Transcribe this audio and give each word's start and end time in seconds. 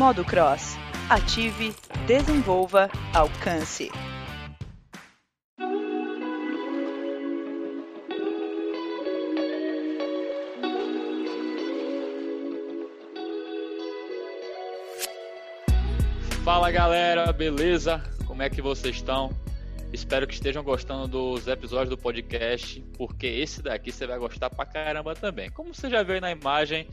Modo 0.00 0.24
Cross. 0.24 0.78
Ative, 1.10 1.74
desenvolva, 2.06 2.88
alcance. 3.12 3.90
Fala 16.42 16.70
galera, 16.70 17.30
beleza? 17.30 18.02
Como 18.26 18.42
é 18.42 18.48
que 18.48 18.62
vocês 18.62 18.96
estão? 18.96 19.30
Espero 19.92 20.26
que 20.26 20.32
estejam 20.32 20.64
gostando 20.64 21.06
dos 21.08 21.46
episódios 21.46 21.90
do 21.90 21.98
podcast, 21.98 22.80
porque 22.96 23.26
esse 23.26 23.60
daqui 23.60 23.92
você 23.92 24.06
vai 24.06 24.18
gostar 24.18 24.48
pra 24.48 24.64
caramba 24.64 25.14
também. 25.14 25.50
Como 25.50 25.74
você 25.74 25.90
já 25.90 26.02
viu 26.02 26.18
na 26.22 26.30
imagem, 26.30 26.88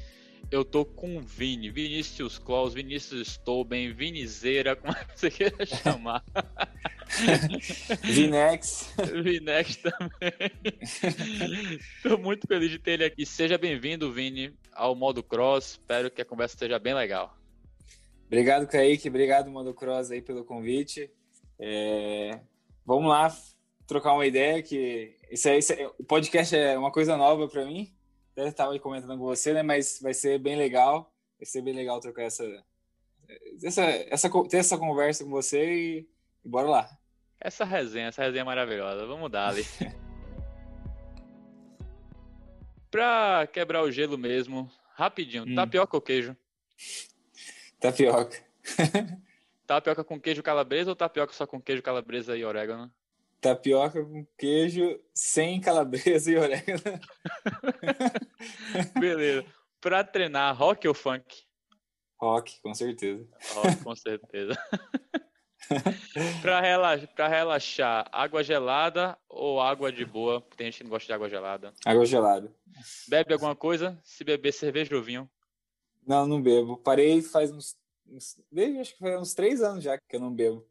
eu 0.52 0.64
tô 0.64 0.86
com 0.86 1.18
o 1.18 1.22
Vini, 1.22 1.70
Vinícius 1.70 2.38
Claus, 2.38 2.74
Vinícius 2.74 3.34
Stouben, 3.34 3.92
Vinizeira, 3.92 4.76
como 4.76 4.94
é 4.94 5.04
que 5.04 5.20
você 5.20 5.30
queira 5.30 5.66
chamar. 5.66 6.24
Vinex. 8.04 8.94
Vinex 9.24 9.78
também. 9.78 11.80
tô 12.04 12.18
muito 12.18 12.48
feliz 12.48 12.72
de 12.72 12.80
ter 12.80 12.92
ele 12.92 13.06
aqui. 13.06 13.26
Seja 13.26 13.58
bem-vindo, 13.58 14.12
Vini, 14.12 14.54
ao 14.74 14.96
Modo 14.96 15.24
Cross. 15.24 15.72
Espero 15.72 16.12
que 16.12 16.22
a 16.22 16.26
conversa 16.26 16.58
seja 16.58 16.80
bem 16.80 16.94
legal. 16.94 17.36
Obrigado, 18.26 18.68
Kaique. 18.68 19.10
Obrigado, 19.10 19.50
Modo 19.50 19.74
Cross, 19.74 20.12
aí, 20.12 20.22
pelo 20.22 20.44
convite. 20.44 21.10
É... 21.60 22.40
Vamos 22.86 23.10
lá 23.10 23.34
trocar 23.88 24.14
uma 24.14 24.26
ideia 24.26 24.62
que 24.62 25.16
isso 25.32 25.50
aí, 25.50 25.60
isso 25.60 25.74
aí, 25.74 25.86
o 25.86 26.04
podcast 26.04 26.56
é 26.56 26.78
uma 26.78 26.92
coisa 26.92 27.18
nova 27.18 27.48
para 27.48 27.66
mim. 27.66 27.94
Até 28.38 28.50
estava 28.50 28.78
comentando 28.78 29.18
com 29.18 29.24
você, 29.26 29.52
né? 29.52 29.64
Mas 29.64 30.00
vai 30.00 30.14
ser 30.14 30.38
bem 30.38 30.56
legal. 30.56 31.12
Vai 31.40 31.46
ser 31.48 31.60
bem 31.64 31.74
legal 31.74 32.00
trocar 32.00 32.22
essa, 32.22 32.46
essa, 33.64 33.84
essa 33.84 34.30
ter 34.48 34.58
essa 34.58 34.78
conversa 34.78 35.24
com 35.24 35.32
você 35.32 35.66
e, 35.74 36.08
e 36.46 36.48
bora 36.48 36.70
lá. 36.70 37.00
Essa 37.40 37.66
resenha, 37.66 38.10
essa 38.10 38.22
resenha 38.22 38.42
é 38.42 38.46
maravilhosa. 38.46 39.08
Vamos 39.08 39.32
dar 39.32 39.50
ali. 39.50 39.64
pra 42.92 43.48
quebrar 43.52 43.82
o 43.82 43.92
gelo 43.92 44.20
mesmo, 44.20 44.70
rapidinho, 44.94 45.44
hum. 45.44 45.56
tapioca 45.56 45.98
ou 45.98 46.02
queijo? 46.02 46.38
Tapioca. 47.80 48.38
Tapioca 49.66 50.04
com 50.04 50.20
queijo 50.20 50.44
calabresa 50.44 50.92
ou 50.92 50.96
tapioca 50.96 51.34
só 51.34 51.48
com 51.48 51.60
queijo 51.60 51.82
calabresa 51.82 52.38
e 52.38 52.46
orégano? 52.46 52.94
Tapioca 53.40 54.04
com 54.04 54.26
queijo 54.38 55.00
sem 55.14 55.62
calabresa 55.62 56.32
e 56.32 56.38
orégano. 56.38 57.00
Beleza. 59.00 59.46
Pra 59.80 60.04
treinar, 60.04 60.56
rock 60.56 60.88
ou 60.88 60.94
funk? 60.94 61.46
Rock, 62.20 62.60
com 62.62 62.74
certeza. 62.74 63.28
Rock, 63.54 63.84
com 63.84 63.96
certeza. 63.96 64.58
pra, 66.42 66.60
relaxar, 66.60 67.14
pra 67.14 67.28
relaxar, 67.28 68.10
água 68.12 68.44
gelada 68.44 69.18
ou 69.30 69.62
água 69.62 69.92
de 69.92 70.04
boa? 70.04 70.42
Tem 70.56 70.68
gente 70.68 70.80
que 70.80 70.84
não 70.84 70.90
gosta 70.90 71.06
de 71.06 71.14
água 71.14 71.30
gelada. 71.30 71.74
Água 71.86 72.06
gelada. 72.06 72.52
Bebe 73.08 73.34
alguma 73.34 73.56
coisa? 73.56 74.00
Se 74.04 74.24
beber 74.24 74.52
cerveja 74.52 74.96
ou 74.96 75.04
vinho? 75.04 75.30
Não, 76.06 76.26
não 76.26 76.42
bebo. 76.42 76.78
Parei 76.78 77.22
faz 77.22 77.52
uns 77.52 77.76
desde 78.52 78.80
acho 78.80 78.94
que 78.94 79.00
foi 79.00 79.18
uns 79.18 79.34
três 79.34 79.62
anos 79.62 79.84
já 79.84 79.98
que 79.98 80.16
eu 80.16 80.20
não 80.20 80.34
bebo. 80.34 80.66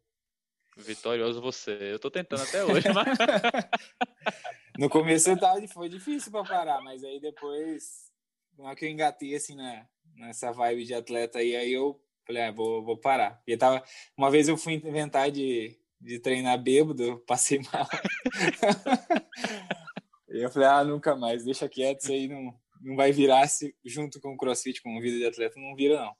Vitorioso 0.77 1.41
você. 1.41 1.77
Eu 1.81 1.99
tô 1.99 2.11
tentando 2.11 2.43
até 2.43 2.63
hoje, 2.63 2.87
mas... 2.93 3.17
no 4.77 4.89
começo 4.89 5.31
foi 5.73 5.89
difícil 5.89 6.31
para 6.31 6.43
parar, 6.43 6.81
mas 6.81 7.03
aí 7.03 7.19
depois, 7.19 8.11
na 8.57 8.65
hora 8.65 8.75
que 8.75 8.85
eu 8.85 8.89
engatei 8.89 9.35
assim 9.35 9.55
na, 9.55 9.87
nessa 10.15 10.51
vibe 10.51 10.85
de 10.85 10.93
atleta 10.93 11.39
aí, 11.39 11.55
aí 11.55 11.73
eu 11.73 11.99
falei, 12.25 12.43
ah, 12.43 12.51
vou, 12.51 12.83
vou 12.83 12.97
parar. 12.97 13.41
E 13.47 13.57
tava, 13.57 13.83
uma 14.15 14.29
vez 14.29 14.47
eu 14.47 14.57
fui 14.57 14.73
inventar 14.73 15.31
de, 15.31 15.75
de 15.99 16.19
treinar 16.19 16.61
bêbado, 16.61 17.01
eu 17.01 17.19
passei 17.19 17.59
mal. 17.73 17.87
e 20.29 20.43
eu 20.43 20.51
falei, 20.51 20.67
ah, 20.67 20.83
nunca 20.83 21.15
mais, 21.15 21.43
deixa 21.43 21.67
quieto, 21.67 22.01
isso 22.01 22.11
aí 22.11 22.27
não, 22.27 22.53
não 22.81 22.95
vai 22.95 23.11
virar 23.11 23.47
se, 23.47 23.75
junto 23.83 24.19
com 24.19 24.33
o 24.33 24.37
crossfit, 24.37 24.81
com 24.81 24.99
vida 24.99 25.17
de 25.17 25.25
atleta, 25.25 25.59
não 25.59 25.75
vira 25.75 25.99
não. 25.99 26.15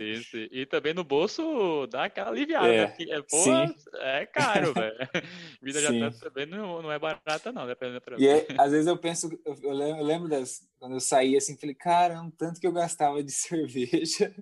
Isso. 0.00 0.36
E 0.36 0.66
também 0.66 0.92
no 0.92 1.04
bolso 1.04 1.86
dá 1.86 2.04
aquela 2.04 2.30
aliviada. 2.30 2.68
É, 2.68 2.86
né? 2.86 2.96
é, 2.98 3.22
porra, 3.22 3.74
é 3.94 4.26
caro, 4.26 4.72
velho. 4.74 4.96
Vida 5.62 5.80
Sim. 5.80 5.86
de 5.86 6.04
atleta 6.04 6.30
também 6.30 6.46
não, 6.46 6.82
não 6.82 6.92
é 6.92 6.98
barata, 6.98 7.52
não, 7.52 7.66
dependendo 7.66 8.00
pra 8.00 8.18
E 8.18 8.26
é, 8.26 8.46
às 8.58 8.72
vezes 8.72 8.86
eu 8.86 8.96
penso, 8.96 9.30
eu 9.44 9.72
lembro, 9.72 10.00
eu 10.00 10.04
lembro 10.04 10.28
das, 10.28 10.68
quando 10.78 10.94
eu 10.94 11.00
saí 11.00 11.36
assim, 11.36 11.56
falei, 11.56 11.74
cara, 11.74 12.20
um 12.20 12.30
tanto 12.30 12.60
que 12.60 12.66
eu 12.66 12.72
gastava 12.72 13.22
de 13.22 13.30
cerveja. 13.32 14.34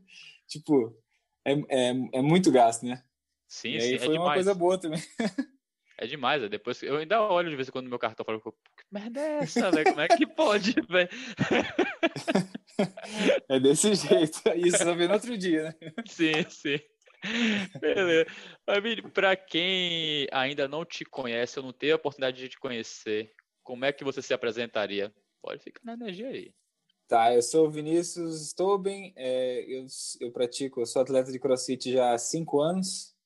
tipo, 0.46 0.96
é, 1.44 1.52
é, 1.68 1.88
é 2.14 2.22
muito 2.22 2.50
gasto, 2.50 2.84
né? 2.86 3.02
Sim, 3.46 3.76
e 3.76 3.80
sim. 3.80 3.86
Aí 3.88 3.94
é 3.94 3.98
foi 3.98 4.08
demais. 4.08 4.28
uma 4.28 4.34
coisa 4.34 4.54
boa 4.54 4.78
também. 4.78 5.00
É 6.00 6.06
demais, 6.06 6.40
é 6.44 6.48
depois 6.48 6.80
eu 6.80 6.96
ainda 6.96 7.20
olho 7.20 7.50
de 7.50 7.56
vez 7.56 7.66
em 7.66 7.72
quando 7.72 7.86
no 7.86 7.90
meu 7.90 7.98
cartão 7.98 8.22
e 8.22 8.24
falo, 8.24 8.54
merda 8.90 9.20
é 9.20 9.38
essa, 9.38 9.70
velho? 9.70 9.86
Como 9.90 10.00
é 10.00 10.08
que 10.08 10.26
pode, 10.26 10.74
velho? 10.88 11.08
É 13.48 13.60
desse 13.60 13.94
jeito. 13.94 14.40
Isso 14.56 14.78
só 14.78 14.94
vê 14.94 15.06
no 15.06 15.14
outro 15.14 15.36
dia, 15.36 15.64
né? 15.64 15.74
Sim, 16.06 16.32
sim. 16.48 16.78
Beleza. 17.80 18.30
Família, 18.64 19.08
para 19.10 19.36
quem 19.36 20.26
ainda 20.30 20.68
não 20.68 20.84
te 20.84 21.04
conhece 21.04 21.58
ou 21.58 21.64
não 21.64 21.72
teve 21.72 21.92
a 21.92 21.96
oportunidade 21.96 22.36
de 22.36 22.48
te 22.48 22.58
conhecer, 22.58 23.32
como 23.62 23.84
é 23.84 23.92
que 23.92 24.04
você 24.04 24.22
se 24.22 24.32
apresentaria? 24.32 25.12
Pode 25.42 25.62
ficar 25.62 25.80
na 25.84 25.94
energia 25.94 26.28
aí. 26.28 26.54
Tá, 27.08 27.34
eu 27.34 27.42
sou 27.42 27.66
o 27.66 27.70
Vinícius 27.70 28.50
Stouben, 28.50 29.14
é, 29.16 29.64
eu, 29.66 29.86
eu 30.20 30.30
pratico, 30.30 30.80
eu 30.80 30.86
sou 30.86 31.00
atleta 31.00 31.32
de 31.32 31.38
crossfit 31.38 31.90
já 31.90 32.12
há 32.12 32.18
cinco 32.18 32.60
anos. 32.60 33.16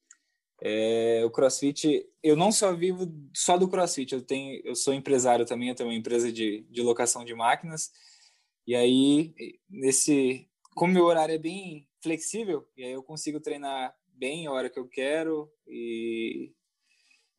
É, 0.64 1.24
o 1.24 1.30
CrossFit, 1.30 2.08
eu 2.22 2.36
não 2.36 2.52
só 2.52 2.72
vivo 2.72 3.12
só 3.34 3.58
do 3.58 3.68
CrossFit, 3.68 4.14
eu 4.14 4.22
tenho, 4.22 4.62
eu 4.64 4.76
sou 4.76 4.94
empresário 4.94 5.44
também, 5.44 5.70
eu 5.70 5.74
tenho 5.74 5.88
uma 5.88 5.96
empresa 5.96 6.32
de, 6.32 6.64
de 6.70 6.80
locação 6.80 7.24
de 7.24 7.34
máquinas. 7.34 7.90
E 8.64 8.76
aí, 8.76 9.34
nesse, 9.68 10.48
como 10.76 10.92
meu 10.92 11.04
horário 11.04 11.34
é 11.34 11.38
bem 11.38 11.88
flexível, 12.00 12.70
e 12.76 12.84
aí 12.84 12.92
eu 12.92 13.02
consigo 13.02 13.40
treinar 13.40 13.92
bem 14.06 14.46
a 14.46 14.52
hora 14.52 14.70
que 14.70 14.78
eu 14.78 14.86
quero 14.86 15.52
e, 15.66 16.52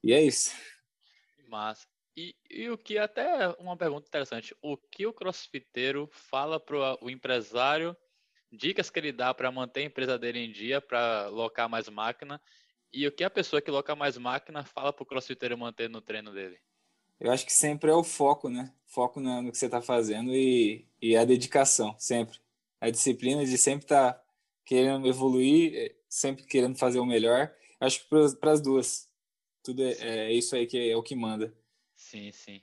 e 0.03 0.11
é 0.11 0.21
isso. 0.21 0.53
Massa. 1.47 1.87
E, 2.17 2.35
e 2.49 2.69
o 2.69 2.77
que 2.77 2.97
até 2.97 3.47
uma 3.57 3.77
pergunta 3.77 4.05
interessante, 4.05 4.53
o 4.61 4.75
que 4.75 5.07
o 5.07 5.13
crossfiteiro 5.13 6.09
fala 6.11 6.59
para 6.59 7.01
o 7.01 7.09
empresário, 7.09 7.95
dicas 8.51 8.89
que 8.89 8.99
ele 8.99 9.13
dá 9.13 9.33
para 9.33 9.49
manter 9.49 9.79
a 9.79 9.85
empresa 9.85 10.19
dele 10.19 10.39
em 10.39 10.51
dia, 10.51 10.81
para 10.81 11.29
locar 11.29 11.69
mais 11.69 11.87
máquina 11.87 12.41
e 12.93 13.07
o 13.07 13.11
que 13.11 13.23
a 13.23 13.29
pessoa 13.29 13.61
que 13.61 13.71
loca 13.71 13.95
mais 13.95 14.17
máquina 14.17 14.63
fala 14.63 14.93
pro 14.93 15.05
crossfiteiro 15.05 15.57
manter 15.57 15.89
no 15.89 16.01
treino 16.01 16.31
dele? 16.31 16.59
Eu 17.19 17.31
acho 17.31 17.45
que 17.45 17.53
sempre 17.53 17.89
é 17.89 17.93
o 17.93 18.03
foco, 18.03 18.49
né? 18.49 18.73
Foco 18.85 19.19
no, 19.19 19.51
que 19.51 19.57
você 19.57 19.65
está 19.65 19.81
fazendo 19.81 20.33
e, 20.35 20.87
e 21.01 21.15
a 21.15 21.25
dedicação, 21.25 21.95
sempre. 21.97 22.39
A 22.79 22.89
disciplina 22.89 23.45
de 23.45 23.57
sempre 23.57 23.85
estar 23.85 24.13
tá 24.13 24.23
querendo 24.65 25.07
evoluir, 25.07 25.73
é, 25.75 25.95
sempre 26.09 26.43
querendo 26.43 26.77
fazer 26.77 26.99
o 26.99 27.05
melhor. 27.05 27.53
Acho 27.79 28.01
que 28.03 28.09
para 28.39 28.51
as 28.51 28.61
duas. 28.61 29.09
Tudo 29.63 29.81
é, 29.81 29.93
é, 29.99 30.33
isso 30.33 30.55
aí 30.55 30.67
que 30.67 30.77
é, 30.77 30.89
é 30.89 30.97
o 30.97 31.03
que 31.03 31.15
manda. 31.15 31.55
Sim, 31.95 32.31
sim. 32.31 32.61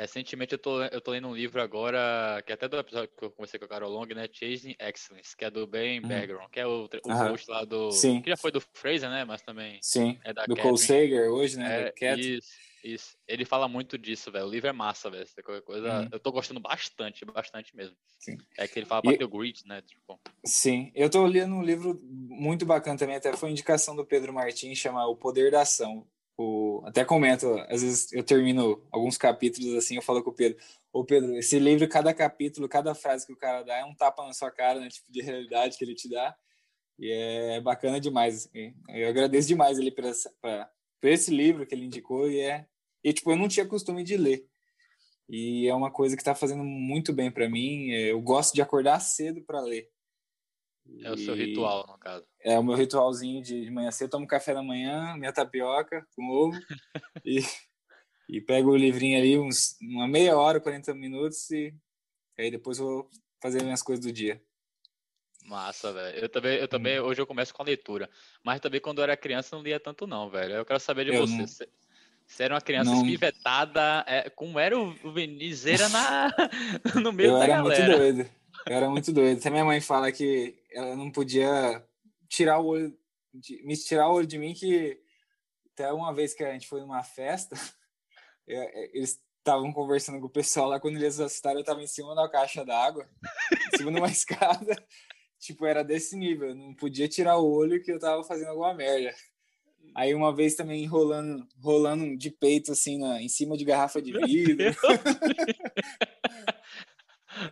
Recentemente 0.00 0.54
eu 0.54 0.58
tô, 0.58 0.82
eu 0.82 1.00
tô 1.00 1.10
lendo 1.10 1.28
um 1.28 1.34
livro 1.34 1.60
agora, 1.60 2.42
que 2.46 2.50
é 2.50 2.54
até 2.54 2.66
do 2.66 2.78
episódio 2.78 3.10
que 3.14 3.22
eu 3.22 3.30
conversei 3.30 3.58
com 3.60 3.66
a 3.66 3.68
Carol 3.68 3.90
Long, 3.90 4.06
né? 4.06 4.26
Chasing 4.32 4.74
Excellence, 4.80 5.36
que 5.36 5.44
é 5.44 5.50
do 5.50 5.66
Ben 5.66 6.00
uhum. 6.00 6.48
que 6.50 6.58
é 6.58 6.66
o, 6.66 6.88
o 7.04 7.12
host 7.12 7.50
lá 7.50 7.66
do. 7.66 7.90
Sim. 7.90 8.22
Que 8.22 8.30
já 8.30 8.36
foi 8.36 8.50
do 8.50 8.62
Fraser, 8.72 9.10
né? 9.10 9.26
Mas 9.26 9.42
também. 9.42 9.78
Sim. 9.82 10.18
É 10.24 10.32
da 10.32 10.46
do 10.46 10.56
Cole 10.56 10.78
Sager 10.78 11.30
hoje, 11.30 11.58
né? 11.58 11.92
É, 12.00 12.14
isso, 12.14 12.48
isso. 12.82 13.18
Ele 13.28 13.44
fala 13.44 13.68
muito 13.68 13.98
disso, 13.98 14.32
velho. 14.32 14.46
O 14.46 14.50
livro 14.50 14.70
é 14.70 14.72
massa, 14.72 15.10
velho. 15.10 15.26
Qualquer 15.44 15.62
coisa. 15.62 16.00
Uhum. 16.00 16.08
Eu 16.12 16.18
tô 16.18 16.32
gostando 16.32 16.60
bastante, 16.60 17.22
bastante 17.26 17.76
mesmo. 17.76 17.94
Sim. 18.18 18.38
É 18.56 18.66
que 18.66 18.78
ele 18.78 18.86
fala 18.86 19.02
e... 19.04 19.22
o 19.22 19.28
grid, 19.28 19.60
né? 19.66 19.82
Tipo... 19.82 20.18
Sim. 20.46 20.90
Eu 20.94 21.10
tô 21.10 21.26
lendo 21.26 21.54
um 21.54 21.62
livro 21.62 22.00
muito 22.02 22.64
bacana 22.64 22.96
também, 22.96 23.16
até 23.16 23.36
foi 23.36 23.50
indicação 23.50 23.94
do 23.94 24.06
Pedro 24.06 24.32
Martins, 24.32 24.78
chama 24.78 25.06
O 25.06 25.14
Poder 25.14 25.50
da 25.50 25.60
Ação 25.60 26.06
o, 26.40 26.82
até 26.86 27.04
comento, 27.04 27.46
às 27.68 27.82
vezes 27.82 28.12
eu 28.12 28.24
termino 28.24 28.82
alguns 28.90 29.18
capítulos 29.18 29.74
assim, 29.74 29.96
eu 29.96 30.02
falo 30.02 30.22
com 30.22 30.30
o 30.30 30.34
Pedro, 30.34 30.58
ô 30.90 31.04
Pedro, 31.04 31.36
esse 31.36 31.58
livro, 31.58 31.86
cada 31.86 32.14
capítulo, 32.14 32.66
cada 32.66 32.94
frase 32.94 33.26
que 33.26 33.32
o 33.32 33.36
cara 33.36 33.62
dá 33.62 33.76
é 33.76 33.84
um 33.84 33.94
tapa 33.94 34.24
na 34.24 34.32
sua 34.32 34.50
cara, 34.50 34.80
né, 34.80 34.88
tipo 34.88 35.12
de 35.12 35.20
realidade 35.20 35.76
que 35.76 35.84
ele 35.84 35.94
te 35.94 36.08
dá, 36.08 36.34
e 36.98 37.10
é 37.10 37.60
bacana 37.60 38.00
demais, 38.00 38.46
assim. 38.46 38.74
eu 38.88 39.08
agradeço 39.08 39.48
demais 39.48 39.78
ele 39.78 39.90
por 39.90 40.04
esse 41.02 41.30
livro 41.30 41.66
que 41.66 41.74
ele 41.74 41.84
indicou, 41.84 42.30
e 42.30 42.40
é, 42.40 42.66
e 43.04 43.12
tipo, 43.12 43.30
eu 43.30 43.36
não 43.36 43.48
tinha 43.48 43.66
costume 43.66 44.02
de 44.02 44.16
ler, 44.16 44.46
e 45.28 45.68
é 45.68 45.74
uma 45.74 45.90
coisa 45.90 46.16
que 46.16 46.22
está 46.22 46.34
fazendo 46.34 46.64
muito 46.64 47.12
bem 47.12 47.30
para 47.30 47.50
mim, 47.50 47.90
é, 47.90 48.12
eu 48.12 48.20
gosto 48.22 48.54
de 48.54 48.62
acordar 48.62 48.98
cedo 49.00 49.42
para 49.42 49.60
ler, 49.60 49.90
é 51.02 51.10
o 51.10 51.16
seu 51.16 51.34
ritual, 51.34 51.86
no 51.86 51.98
caso. 51.98 52.24
É 52.40 52.58
o 52.58 52.64
meu 52.64 52.74
ritualzinho 52.74 53.42
de 53.42 53.70
manhã 53.70 53.90
cedo. 53.90 54.08
Eu 54.08 54.10
tomo 54.10 54.26
café 54.26 54.54
da 54.54 54.62
manhã, 54.62 55.16
minha 55.16 55.32
tapioca 55.32 56.06
com 56.14 56.28
ovo 56.28 56.58
e, 57.24 57.40
e 58.28 58.40
pego 58.40 58.70
o 58.70 58.76
livrinho 58.76 59.18
ali 59.18 59.38
uns, 59.38 59.76
uma 59.80 60.08
meia 60.08 60.36
hora, 60.36 60.60
40 60.60 60.94
minutos 60.94 61.50
e 61.50 61.74
aí 62.38 62.50
depois 62.50 62.78
vou 62.78 63.08
fazer 63.40 63.62
minhas 63.62 63.82
coisas 63.82 64.04
do 64.04 64.12
dia. 64.12 64.42
Massa, 65.44 65.92
velho. 65.92 66.18
Eu 66.18 66.28
também, 66.28 66.58
eu 66.58 66.68
também, 66.68 67.00
hum. 67.00 67.04
hoje 67.04 67.20
eu 67.20 67.26
começo 67.26 67.54
com 67.54 67.62
a 67.62 67.64
leitura. 67.64 68.08
Mas 68.44 68.60
também 68.60 68.80
quando 68.80 68.98
eu 68.98 69.04
era 69.04 69.16
criança 69.16 69.56
não 69.56 69.62
lia 69.62 69.80
tanto, 69.80 70.06
não, 70.06 70.30
velho. 70.30 70.54
Eu 70.54 70.64
quero 70.64 70.80
saber 70.80 71.06
de 71.06 71.14
eu 71.14 71.26
você. 71.26 71.36
Não... 71.36 71.46
Você 71.46 72.44
era 72.44 72.54
uma 72.54 72.60
criança 72.60 72.92
não... 72.92 72.98
espivetada, 72.98 74.04
é, 74.06 74.30
como 74.30 74.58
era 74.58 74.78
o 74.78 75.12
Venizeira 75.12 75.88
na, 75.88 76.30
no 77.02 77.12
meio 77.12 77.30
eu 77.30 77.38
da 77.38 77.46
galera. 77.46 77.74
Eu 77.74 77.82
era 77.82 77.98
muito 77.98 78.14
doido. 78.14 78.30
Eu 78.66 78.76
era 78.76 78.90
muito 78.90 79.12
doido. 79.12 79.38
Até 79.38 79.50
minha 79.50 79.64
mãe 79.64 79.80
fala 79.80 80.12
que 80.12 80.59
ela 80.72 80.96
não 80.96 81.10
podia 81.10 81.84
tirar 82.28 82.58
o 82.58 82.66
olho, 82.66 82.96
de, 83.34 83.62
me 83.64 83.76
tirar 83.76 84.08
o 84.08 84.14
olho 84.14 84.26
de 84.26 84.38
mim, 84.38 84.54
que 84.54 85.00
até 85.72 85.92
uma 85.92 86.12
vez 86.12 86.34
que 86.34 86.44
a 86.44 86.52
gente 86.52 86.68
foi 86.68 86.80
numa 86.80 87.02
festa, 87.02 87.56
eles 88.46 89.20
estavam 89.38 89.72
conversando 89.72 90.20
com 90.20 90.26
o 90.26 90.30
pessoal 90.30 90.68
lá, 90.68 90.78
quando 90.78 90.96
eles 90.96 91.18
assustaram, 91.18 91.58
eu 91.58 91.62
estava 91.62 91.82
em 91.82 91.86
cima 91.86 92.14
da 92.14 92.28
caixa 92.28 92.64
d'água, 92.64 93.08
em 93.72 93.78
cima 93.78 93.90
de 93.90 93.98
uma 93.98 94.08
escada, 94.10 94.76
tipo, 95.38 95.64
era 95.64 95.82
desse 95.82 96.16
nível, 96.16 96.50
eu 96.50 96.54
não 96.54 96.74
podia 96.74 97.08
tirar 97.08 97.38
o 97.38 97.50
olho 97.50 97.82
que 97.82 97.90
eu 97.90 97.96
estava 97.96 98.22
fazendo 98.22 98.48
alguma 98.48 98.74
merda. 98.74 99.14
Aí 99.94 100.14
uma 100.14 100.34
vez 100.34 100.54
também 100.54 100.86
rolando, 100.86 101.46
rolando 101.58 102.16
de 102.16 102.30
peito 102.30 102.72
assim 102.72 102.98
na, 102.98 103.20
em 103.20 103.28
cima 103.28 103.56
de 103.56 103.64
garrafa 103.64 104.00
de 104.00 104.12
vidro. 104.12 104.66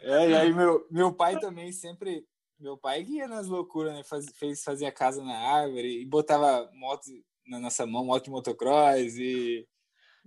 é, 0.02 0.30
e 0.30 0.36
aí 0.36 0.54
meu, 0.54 0.86
meu 0.90 1.12
pai 1.12 1.38
também 1.40 1.72
sempre. 1.72 2.24
Meu 2.58 2.76
pai 2.76 3.04
ia 3.04 3.28
nas 3.28 3.46
loucuras, 3.46 3.94
né? 3.94 4.02
Faz, 4.02 4.26
fez, 4.36 4.62
fazia 4.62 4.90
casa 4.90 5.22
na 5.22 5.36
árvore 5.36 6.00
e 6.00 6.04
botava 6.04 6.70
moto 6.74 7.04
na 7.46 7.60
nossa 7.60 7.86
mão, 7.86 8.04
moto 8.04 8.24
de 8.24 8.30
motocross 8.30 9.16
e, 9.16 9.66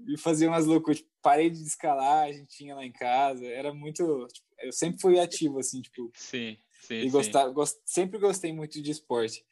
e 0.07 0.17
fazia 0.17 0.47
umas 0.47 0.65
loucuras. 0.65 0.99
Tipo, 0.99 1.11
parede 1.21 1.57
de 1.57 1.67
escalagem 1.67 2.45
tinha 2.45 2.75
lá 2.75 2.85
em 2.85 2.91
casa. 2.91 3.45
Era 3.45 3.73
muito. 3.73 4.27
Tipo, 4.27 4.47
eu 4.59 4.71
sempre 4.71 5.01
fui 5.01 5.19
ativo, 5.19 5.59
assim, 5.59 5.81
tipo. 5.81 6.11
Sim, 6.15 6.57
sim. 6.81 6.95
E 6.95 7.09
gostava, 7.09 7.51
gost, 7.51 7.77
sempre 7.85 8.17
gostei 8.17 8.53
muito 8.53 8.81
de 8.81 8.91
esporte. 8.91 9.43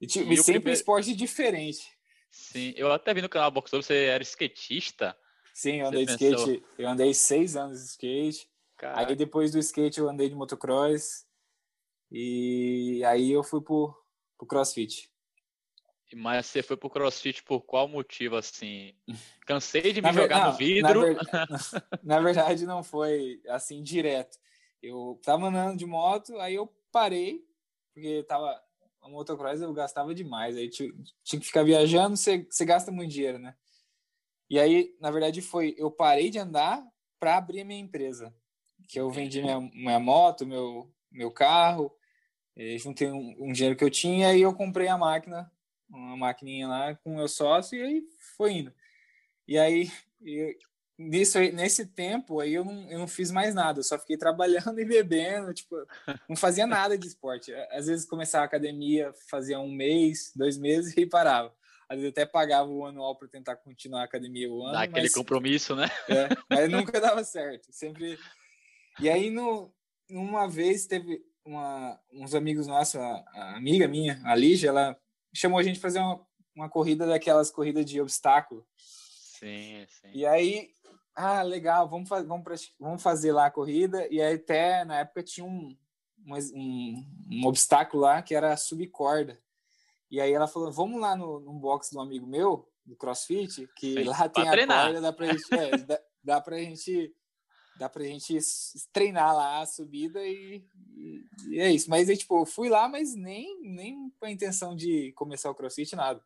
E, 0.00 0.06
tipo, 0.06 0.30
e, 0.30 0.36
sempre 0.36 0.60
primeiro... 0.60 0.78
esporte 0.78 1.14
diferente. 1.14 1.88
Sim, 2.30 2.74
eu 2.76 2.92
até 2.92 3.14
vi 3.14 3.22
no 3.22 3.28
canal 3.28 3.50
Box 3.50 3.70
você 3.70 3.94
era 4.04 4.22
skatista. 4.22 5.16
Sim, 5.54 5.80
eu 5.80 5.86
andei 5.86 6.04
de 6.04 6.12
skate, 6.12 6.62
eu 6.78 6.88
andei 6.88 7.14
seis 7.14 7.56
anos 7.56 7.80
de 7.80 7.86
skate. 7.86 8.46
Caraca. 8.76 9.08
Aí 9.08 9.16
depois 9.16 9.52
do 9.52 9.58
skate 9.58 9.98
eu 9.98 10.08
andei 10.08 10.28
de 10.28 10.34
motocross. 10.34 11.25
E 12.10 13.02
aí 13.04 13.32
eu 13.32 13.42
fui 13.42 13.60
pro, 13.60 13.94
pro 14.36 14.46
crossfit. 14.46 15.10
Mas 16.14 16.46
você 16.46 16.62
foi 16.62 16.76
pro 16.76 16.88
crossfit 16.88 17.42
por 17.42 17.62
qual 17.62 17.88
motivo, 17.88 18.36
assim? 18.36 18.94
Cansei 19.44 19.92
de 19.92 20.00
me 20.02 20.12
jogar 20.12 20.44
não, 20.44 20.52
no 20.52 20.58
vidro. 20.58 21.00
Na, 21.00 21.06
ver... 21.06 21.16
na, 22.02 22.20
verdade, 22.20 22.64
não 22.64 22.82
foi 22.82 23.40
assim 23.48 23.82
direto. 23.82 24.38
Eu 24.80 25.18
tava 25.24 25.48
andando 25.48 25.76
de 25.76 25.86
moto, 25.86 26.38
aí 26.38 26.54
eu 26.54 26.72
parei, 26.92 27.44
porque 27.92 28.22
tava 28.22 28.62
a 29.00 29.08
motocross 29.08 29.60
eu 29.60 29.72
gastava 29.72 30.14
demais. 30.14 30.56
Aí 30.56 30.68
tinha, 30.68 30.92
tinha 31.24 31.40
que 31.40 31.46
ficar 31.46 31.64
viajando, 31.64 32.16
você, 32.16 32.46
você 32.48 32.64
gasta 32.64 32.92
muito 32.92 33.10
dinheiro, 33.10 33.38
né? 33.38 33.56
E 34.48 34.60
aí, 34.60 34.94
na 35.00 35.10
verdade, 35.10 35.42
foi 35.42 35.74
eu 35.76 35.90
parei 35.90 36.30
de 36.30 36.38
andar 36.38 36.86
para 37.18 37.36
abrir 37.36 37.62
a 37.62 37.64
minha 37.64 37.80
empresa. 37.80 38.34
Que 38.88 39.00
eu 39.00 39.10
vendi 39.10 39.42
minha, 39.42 39.60
minha 39.60 39.98
moto, 39.98 40.46
meu, 40.46 40.94
meu 41.16 41.30
carro, 41.30 41.96
juntei 42.78 43.10
um, 43.10 43.34
um, 43.38 43.52
dinheiro 43.52 43.76
que 43.76 43.84
eu 43.84 43.90
tinha 43.90 44.34
e 44.34 44.42
eu 44.42 44.54
comprei 44.54 44.88
a 44.88 44.98
máquina, 44.98 45.50
uma 45.88 46.16
maquininha 46.16 46.68
lá 46.68 46.94
com 46.94 47.12
o 47.12 47.16
meu 47.16 47.28
sócio 47.28 47.78
e 47.78 47.82
aí 47.82 48.02
foi 48.36 48.52
indo. 48.52 48.72
E 49.46 49.58
aí, 49.58 49.90
eu, 50.20 50.54
nisso, 50.98 51.38
nesse 51.38 51.86
tempo 51.86 52.40
aí 52.40 52.54
eu 52.54 52.64
não, 52.64 52.90
eu 52.90 52.98
não 52.98 53.08
fiz 53.08 53.30
mais 53.30 53.54
nada, 53.54 53.80
eu 53.80 53.84
só 53.84 53.98
fiquei 53.98 54.16
trabalhando 54.16 54.78
e 54.80 54.84
bebendo, 54.84 55.52
tipo, 55.52 55.76
não 56.28 56.36
fazia 56.36 56.66
nada 56.66 56.96
de 56.96 57.06
esporte. 57.06 57.52
Às 57.70 57.86
vezes 57.86 58.06
começava 58.06 58.44
a 58.44 58.46
academia, 58.46 59.12
fazia 59.28 59.58
um 59.58 59.70
mês, 59.70 60.32
dois 60.34 60.56
meses 60.56 60.96
e 60.96 61.06
parava. 61.06 61.54
Às 61.88 61.98
vezes 61.98 62.10
até 62.10 62.26
pagava 62.26 62.68
o 62.68 62.84
anual 62.84 63.16
para 63.16 63.28
tentar 63.28 63.56
continuar 63.56 64.00
a 64.00 64.04
academia 64.04 64.50
o 64.50 64.64
ano. 64.64 64.72
Dá 64.72 64.82
aquele 64.82 65.02
mas, 65.02 65.14
compromisso, 65.14 65.76
né? 65.76 65.88
É, 66.08 66.28
mas 66.50 66.68
nunca 66.68 67.00
dava 67.00 67.22
certo. 67.22 67.68
Sempre. 67.70 68.18
E 68.98 69.08
aí, 69.08 69.30
no, 69.30 69.72
uma 70.10 70.48
vez, 70.48 70.86
teve 70.86 71.22
uma, 71.44 72.00
uns 72.12 72.34
amigos 72.34 72.66
nossos, 72.66 72.96
a, 72.96 73.24
a 73.34 73.56
amiga 73.56 73.86
minha, 73.86 74.20
a 74.24 74.34
Lígia, 74.34 74.68
ela 74.68 74.98
chamou 75.34 75.58
a 75.58 75.62
gente 75.62 75.78
para 75.78 75.88
fazer 75.88 76.00
uma, 76.00 76.26
uma 76.54 76.68
corrida 76.68 77.06
daquelas 77.06 77.50
corridas 77.50 77.84
de 77.84 78.00
obstáculo. 78.00 78.66
Sim, 78.76 79.86
sim. 79.88 80.10
E 80.12 80.24
aí 80.26 80.70
ah, 81.16 81.40
legal, 81.42 81.88
vamos, 81.88 82.10
fazer, 82.10 82.26
vamos, 82.26 82.44
vamos 82.78 83.02
fazer 83.02 83.32
lá 83.32 83.46
a 83.46 83.50
corrida. 83.50 84.06
E 84.10 84.20
aí 84.20 84.34
até 84.34 84.84
na 84.84 84.98
época 84.98 85.22
tinha 85.22 85.46
um, 85.46 85.74
um, 86.54 87.04
um 87.32 87.46
obstáculo 87.46 88.02
lá 88.02 88.20
que 88.20 88.34
era 88.34 88.54
subir 88.58 88.88
corda. 88.88 89.40
E 90.10 90.20
aí 90.20 90.30
ela 90.30 90.46
falou, 90.46 90.70
vamos 90.70 91.00
lá 91.00 91.16
no, 91.16 91.40
no 91.40 91.54
box 91.54 91.90
do 91.90 92.00
amigo 92.00 92.26
meu, 92.26 92.68
do 92.84 92.94
CrossFit, 92.94 93.66
que 93.76 93.94
Sim, 93.94 94.04
lá 94.04 94.28
tem 94.28 94.46
a 94.46 94.50
treinar. 94.50 94.84
corda, 94.84 95.00
dá 95.00 95.12
pra 95.12 95.26
gente, 95.26 95.54
é, 95.54 95.76
dá, 95.78 96.00
dá 96.22 96.40
pra 96.40 96.58
gente 96.58 97.14
dá 97.78 97.88
pra 97.88 98.04
gente 98.04 98.38
treinar 98.92 99.34
lá 99.34 99.60
a 99.60 99.66
subida 99.66 100.26
e, 100.26 100.64
e, 101.48 101.60
é 101.60 101.70
isso. 101.70 101.90
Mas 101.90 102.08
aí, 102.08 102.16
tipo, 102.16 102.40
eu 102.40 102.46
fui 102.46 102.68
lá, 102.68 102.88
mas 102.88 103.14
nem, 103.14 103.60
nem 103.62 104.10
com 104.18 104.26
a 104.26 104.30
intenção 104.30 104.74
de 104.74 105.12
começar 105.12 105.50
o 105.50 105.54
crossfit, 105.54 105.94
nada. 105.94 106.22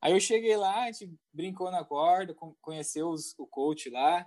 Aí 0.00 0.12
eu 0.12 0.20
cheguei 0.20 0.56
lá, 0.56 0.84
a 0.84 0.92
gente 0.92 1.12
brincou 1.32 1.70
na 1.70 1.84
corda, 1.84 2.34
conheceu 2.62 3.10
os, 3.10 3.34
o 3.38 3.46
coach 3.46 3.90
lá, 3.90 4.24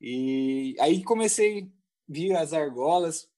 e 0.00 0.76
aí 0.78 1.02
comecei 1.02 1.62
a 1.62 1.66
ver 2.08 2.36
as 2.36 2.52
argolas. 2.52 3.28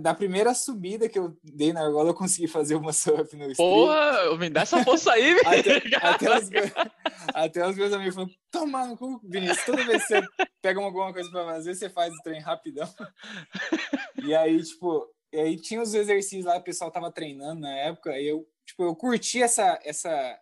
Da 0.00 0.14
primeira 0.14 0.54
subida 0.54 1.08
que 1.08 1.18
eu 1.18 1.36
dei 1.42 1.72
na 1.72 1.84
argola, 1.84 2.10
eu 2.10 2.14
consegui 2.14 2.48
fazer 2.48 2.76
uma 2.76 2.92
surf 2.92 3.36
no 3.36 3.50
stream. 3.50 3.68
Porra, 3.68 4.38
me 4.38 4.48
dá 4.48 4.62
essa 4.62 4.82
força 4.82 5.12
aí, 5.12 5.38
até, 5.44 5.82
até, 5.96 6.38
os, 6.38 6.50
até 7.34 7.68
os 7.68 7.76
meus 7.76 7.92
amigos 7.92 8.14
falaram, 8.14 8.34
toma 8.50 8.86
no 8.86 8.96
cu, 8.96 9.20
Vinícius, 9.22 9.66
toda 9.66 9.84
vez 9.84 10.06
que 10.06 10.14
você 10.14 10.26
pega 10.62 10.80
alguma 10.80 11.12
coisa 11.12 11.30
pra 11.30 11.44
fazer, 11.44 11.74
você 11.74 11.90
faz 11.90 12.14
o 12.14 12.22
trem 12.22 12.40
rapidão. 12.40 12.88
E 14.24 14.34
aí, 14.34 14.62
tipo, 14.62 15.06
e 15.30 15.38
aí 15.38 15.56
tinha 15.60 15.82
os 15.82 15.92
exercícios 15.92 16.46
lá, 16.46 16.56
o 16.56 16.62
pessoal 16.62 16.90
tava 16.90 17.12
treinando 17.12 17.60
na 17.60 17.76
época, 17.76 18.18
e 18.18 18.26
eu, 18.26 18.48
tipo, 18.64 18.82
eu 18.82 18.96
curti 18.96 19.42
essa, 19.42 19.78
essa, 19.84 20.40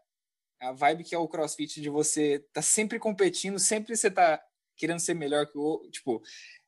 a 0.61 0.71
vibe 0.71 1.03
que 1.03 1.15
é 1.15 1.19
o 1.19 1.27
crossfit 1.27 1.81
de 1.81 1.91
você 1.91 2.39
tá 2.53 2.63
sempre 2.63 3.01
competindo, 3.01 3.59
sempre 3.59 3.97
você 3.97 4.11
tá 4.11 4.41
querendo 4.77 5.01
ser 5.01 5.15
melhor 5.15 5.47
que 5.47 5.59
o 5.59 5.63
outro, 5.63 5.91
tipo, 5.91 6.23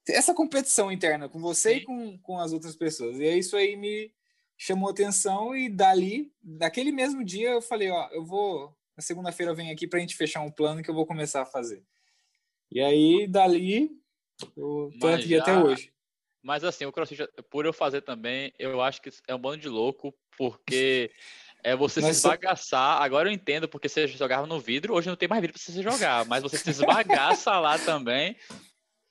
essa 0.08 0.34
competição 0.34 0.92
interna 0.92 1.28
com 1.28 1.38
você 1.38 1.74
Sim. 1.74 1.76
e 1.76 1.84
com, 1.84 2.18
com 2.18 2.38
as 2.38 2.52
outras 2.52 2.76
pessoas. 2.76 3.18
E 3.18 3.24
é 3.24 3.36
isso 3.36 3.56
aí 3.56 3.76
me 3.76 4.12
chamou 4.56 4.90
atenção 4.90 5.54
e 5.56 5.68
dali, 5.68 6.32
daquele 6.42 6.92
mesmo 6.92 7.24
dia 7.24 7.50
eu 7.50 7.62
falei, 7.62 7.90
ó, 7.90 8.08
eu 8.12 8.24
vou 8.24 8.76
na 8.96 9.02
segunda-feira 9.02 9.50
eu 9.50 9.56
venho 9.56 9.72
aqui 9.72 9.88
pra 9.88 9.98
gente 9.98 10.16
fechar 10.16 10.40
um 10.40 10.50
plano 10.50 10.82
que 10.82 10.88
eu 10.88 10.94
vou 10.94 11.04
começar 11.04 11.42
a 11.42 11.46
fazer. 11.46 11.82
E 12.70 12.80
aí 12.80 13.26
dali 13.26 13.90
eu 14.56 14.90
tô 15.00 15.06
mas 15.06 15.20
aqui 15.20 15.28
já... 15.30 15.42
até 15.42 15.58
hoje. 15.58 15.92
Mas 16.42 16.62
assim, 16.62 16.84
o 16.84 16.92
CrossFit, 16.92 17.26
por 17.50 17.64
eu 17.64 17.72
fazer 17.72 18.02
também, 18.02 18.52
eu 18.58 18.80
acho 18.82 19.00
que 19.00 19.10
é 19.26 19.34
um 19.34 19.38
bando 19.38 19.62
de 19.62 19.68
louco, 19.68 20.14
porque 20.36 21.10
É 21.64 21.74
você 21.74 22.02
mas 22.02 22.18
se 22.18 22.26
esbagaçar. 22.26 23.00
Agora 23.00 23.28
eu 23.28 23.32
entendo 23.32 23.66
porque 23.66 23.88
você 23.88 24.06
jogava 24.06 24.46
no 24.46 24.60
vidro, 24.60 24.92
hoje 24.92 25.08
não 25.08 25.16
tem 25.16 25.26
mais 25.26 25.40
vidro 25.40 25.58
para 25.58 25.62
você 25.62 25.82
jogar, 25.82 26.26
mas 26.26 26.42
você 26.42 26.58
se 26.58 26.68
esbagaça 26.68 27.58
lá 27.58 27.78
também 27.78 28.36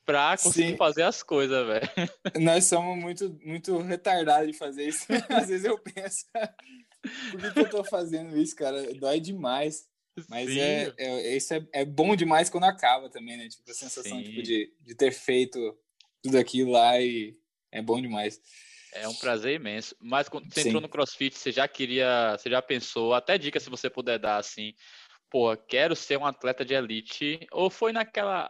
pra 0.06 0.38
conseguir 0.38 0.72
Sim. 0.72 0.78
fazer 0.78 1.04
as 1.04 1.24
coisas, 1.24 1.66
velho. 1.66 1.90
Nós 2.42 2.66
somos 2.66 2.98
muito, 2.98 3.40
muito 3.44 3.78
retardados 3.80 4.52
de 4.52 4.58
fazer 4.58 4.88
isso. 4.88 5.06
Às 5.30 5.48
vezes 5.48 5.66
eu 5.66 5.78
penso, 5.78 6.26
por 7.32 7.40
que, 7.40 7.52
que, 7.52 7.60
eu 7.60 7.70
tô 7.70 7.84
fazendo 7.84 8.38
isso, 8.38 8.56
cara? 8.56 8.94
Dói 8.96 9.20
demais. 9.20 9.88
Mas 10.30 10.56
é, 10.56 10.94
é, 10.98 11.36
isso 11.36 11.54
é, 11.56 11.68
é 11.74 11.84
bom 11.84 12.16
demais 12.16 12.50
quando 12.50 12.66
acaba 12.66 13.10
também, 13.10 13.36
né? 13.36 13.48
Tipo, 13.48 13.70
a 13.70 13.74
sensação 13.74 14.22
tipo, 14.22 14.44
de, 14.44 14.72
de 14.80 14.94
ter 14.94 15.12
feito 15.12 15.76
tudo 16.22 16.38
aquilo 16.38 16.72
lá 16.72 17.00
e 17.00 17.36
é 17.72 17.82
bom 17.82 18.00
demais. 18.00 18.40
É 18.94 19.08
um 19.08 19.16
prazer 19.16 19.56
imenso. 19.56 19.96
Mas 20.00 20.30
quando 20.30 20.54
você 20.54 20.62
Sim. 20.62 20.70
entrou 20.70 20.82
no 20.82 20.90
CrossFit, 20.90 21.36
você 21.36 21.52
já 21.52 21.68
queria, 21.68 22.38
você 22.38 22.48
já 22.50 22.62
pensou, 22.62 23.16
até 23.16 23.40
dica 23.40 23.60
se 23.60 23.72
você 23.72 23.90
puder 23.90 24.20
dar 24.20 24.38
assim, 24.38 24.76
pô, 25.32 25.58
quero 25.58 25.96
ser 25.96 26.18
um 26.20 26.26
atleta 26.28 26.64
de 26.64 26.76
elite, 26.76 27.48
ou 27.52 27.72
foi 27.72 27.92
naquela, 27.92 28.50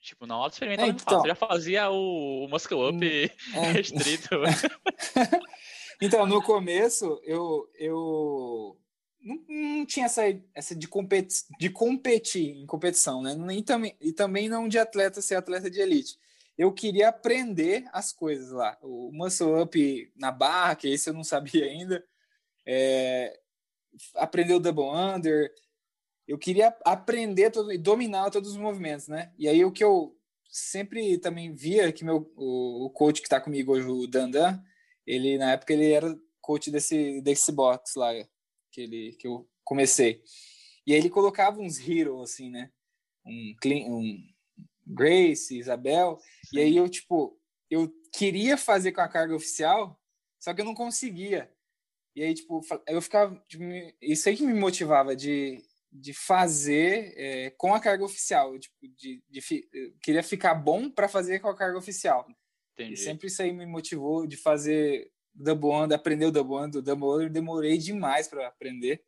tipo, 0.00 0.26
na 0.26 0.34
aula 0.34 0.48
experimental, 0.48 0.86
é, 0.86 0.90
então, 0.90 1.26
já 1.26 1.34
fazia 1.34 1.90
o, 1.90 2.44
o 2.44 2.48
muscle 2.48 2.88
up 2.88 2.96
hum, 2.96 3.58
é, 3.58 3.72
restrito. 3.72 4.30
então, 6.00 6.26
no 6.26 6.42
começo, 6.42 7.20
eu, 7.24 7.68
eu 7.74 8.78
não, 9.20 9.44
não 9.48 9.86
tinha 9.86 10.06
essa, 10.06 10.22
essa 10.54 10.74
de, 10.74 10.86
competi 10.88 11.44
de 11.58 11.70
competir 11.70 12.56
em 12.56 12.66
competição, 12.66 13.22
né? 13.22 13.34
E 13.54 13.62
também, 13.62 13.96
e 14.00 14.12
também 14.12 14.48
não 14.48 14.68
de 14.68 14.78
atleta 14.78 15.20
ser 15.20 15.34
atleta 15.34 15.70
de 15.70 15.80
elite 15.80 16.18
eu 16.56 16.72
queria 16.72 17.08
aprender 17.08 17.84
as 17.92 18.12
coisas 18.12 18.50
lá. 18.50 18.78
O 18.80 19.10
muscle 19.12 19.60
up 19.60 20.12
na 20.16 20.32
barra, 20.32 20.74
que 20.74 20.88
esse 20.88 21.10
eu 21.10 21.14
não 21.14 21.22
sabia 21.22 21.66
ainda. 21.66 22.02
É, 22.64 23.38
aprender 24.14 24.54
o 24.54 24.60
double 24.60 24.84
under. 24.84 25.52
Eu 26.26 26.38
queria 26.38 26.76
aprender 26.84 27.50
todo, 27.50 27.72
e 27.72 27.78
dominar 27.78 28.30
todos 28.30 28.50
os 28.50 28.56
movimentos, 28.56 29.08
né? 29.08 29.32
E 29.38 29.48
aí 29.48 29.64
o 29.64 29.72
que 29.72 29.84
eu 29.84 30.16
sempre 30.48 31.18
também 31.18 31.54
via 31.54 31.92
que 31.92 32.04
meu 32.04 32.32
o, 32.36 32.86
o 32.86 32.90
coach 32.90 33.20
que 33.20 33.26
está 33.26 33.40
comigo 33.40 33.72
hoje, 33.72 33.86
o 33.86 34.06
Dandan, 34.06 34.60
ele 35.06 35.38
na 35.38 35.52
época 35.52 35.72
ele 35.72 35.92
era 35.92 36.18
coach 36.40 36.70
desse 36.70 37.20
desse 37.20 37.52
box 37.52 37.94
lá 37.96 38.12
que 38.72 38.80
ele 38.80 39.12
que 39.12 39.26
eu 39.26 39.48
comecei. 39.64 40.22
E 40.86 40.92
aí 40.92 40.98
ele 40.98 41.10
colocava 41.10 41.60
uns 41.60 41.78
heroes 41.78 42.30
assim, 42.30 42.50
né? 42.50 42.70
Um, 43.26 43.54
um 43.88 44.36
Grace, 44.86 45.58
Isabel, 45.58 46.18
Sim. 46.44 46.56
e 46.56 46.60
aí 46.60 46.76
eu 46.76 46.88
tipo, 46.88 47.38
eu 47.68 47.92
queria 48.12 48.56
fazer 48.56 48.92
com 48.92 49.00
a 49.00 49.08
carga 49.08 49.34
oficial, 49.34 50.00
só 50.38 50.54
que 50.54 50.60
eu 50.60 50.64
não 50.64 50.74
conseguia. 50.74 51.52
E 52.14 52.22
aí 52.22 52.32
tipo, 52.34 52.60
eu 52.86 53.02
ficava, 53.02 53.34
tipo, 53.48 53.64
isso 54.00 54.28
aí 54.28 54.36
que 54.36 54.46
me 54.46 54.54
motivava 54.54 55.16
de 55.16 55.60
de 56.00 56.12
fazer 56.12 57.14
é, 57.16 57.50
com 57.50 57.74
a 57.74 57.80
carga 57.80 58.04
oficial, 58.04 58.58
tipo, 58.58 58.74
de, 58.82 59.22
de, 59.28 59.40
de 59.40 59.94
queria 60.02 60.22
ficar 60.22 60.54
bom 60.54 60.90
para 60.90 61.08
fazer 61.08 61.40
com 61.40 61.48
a 61.48 61.56
carga 61.56 61.78
oficial. 61.78 62.26
Entendi. 62.74 62.94
E 62.94 62.96
sempre 62.96 63.28
isso 63.28 63.40
aí 63.42 63.52
me 63.52 63.66
motivou 63.66 64.26
de 64.26 64.36
fazer 64.36 65.10
double 65.34 65.70
under, 65.70 65.96
aprender 65.96 66.26
o 66.26 66.32
double 66.32 66.56
under, 66.56 66.80
o 66.80 66.84
double 66.84 67.08
under 67.08 67.30
demorei 67.30 67.78
demais 67.78 68.28
para 68.28 68.46
aprender. 68.46 69.02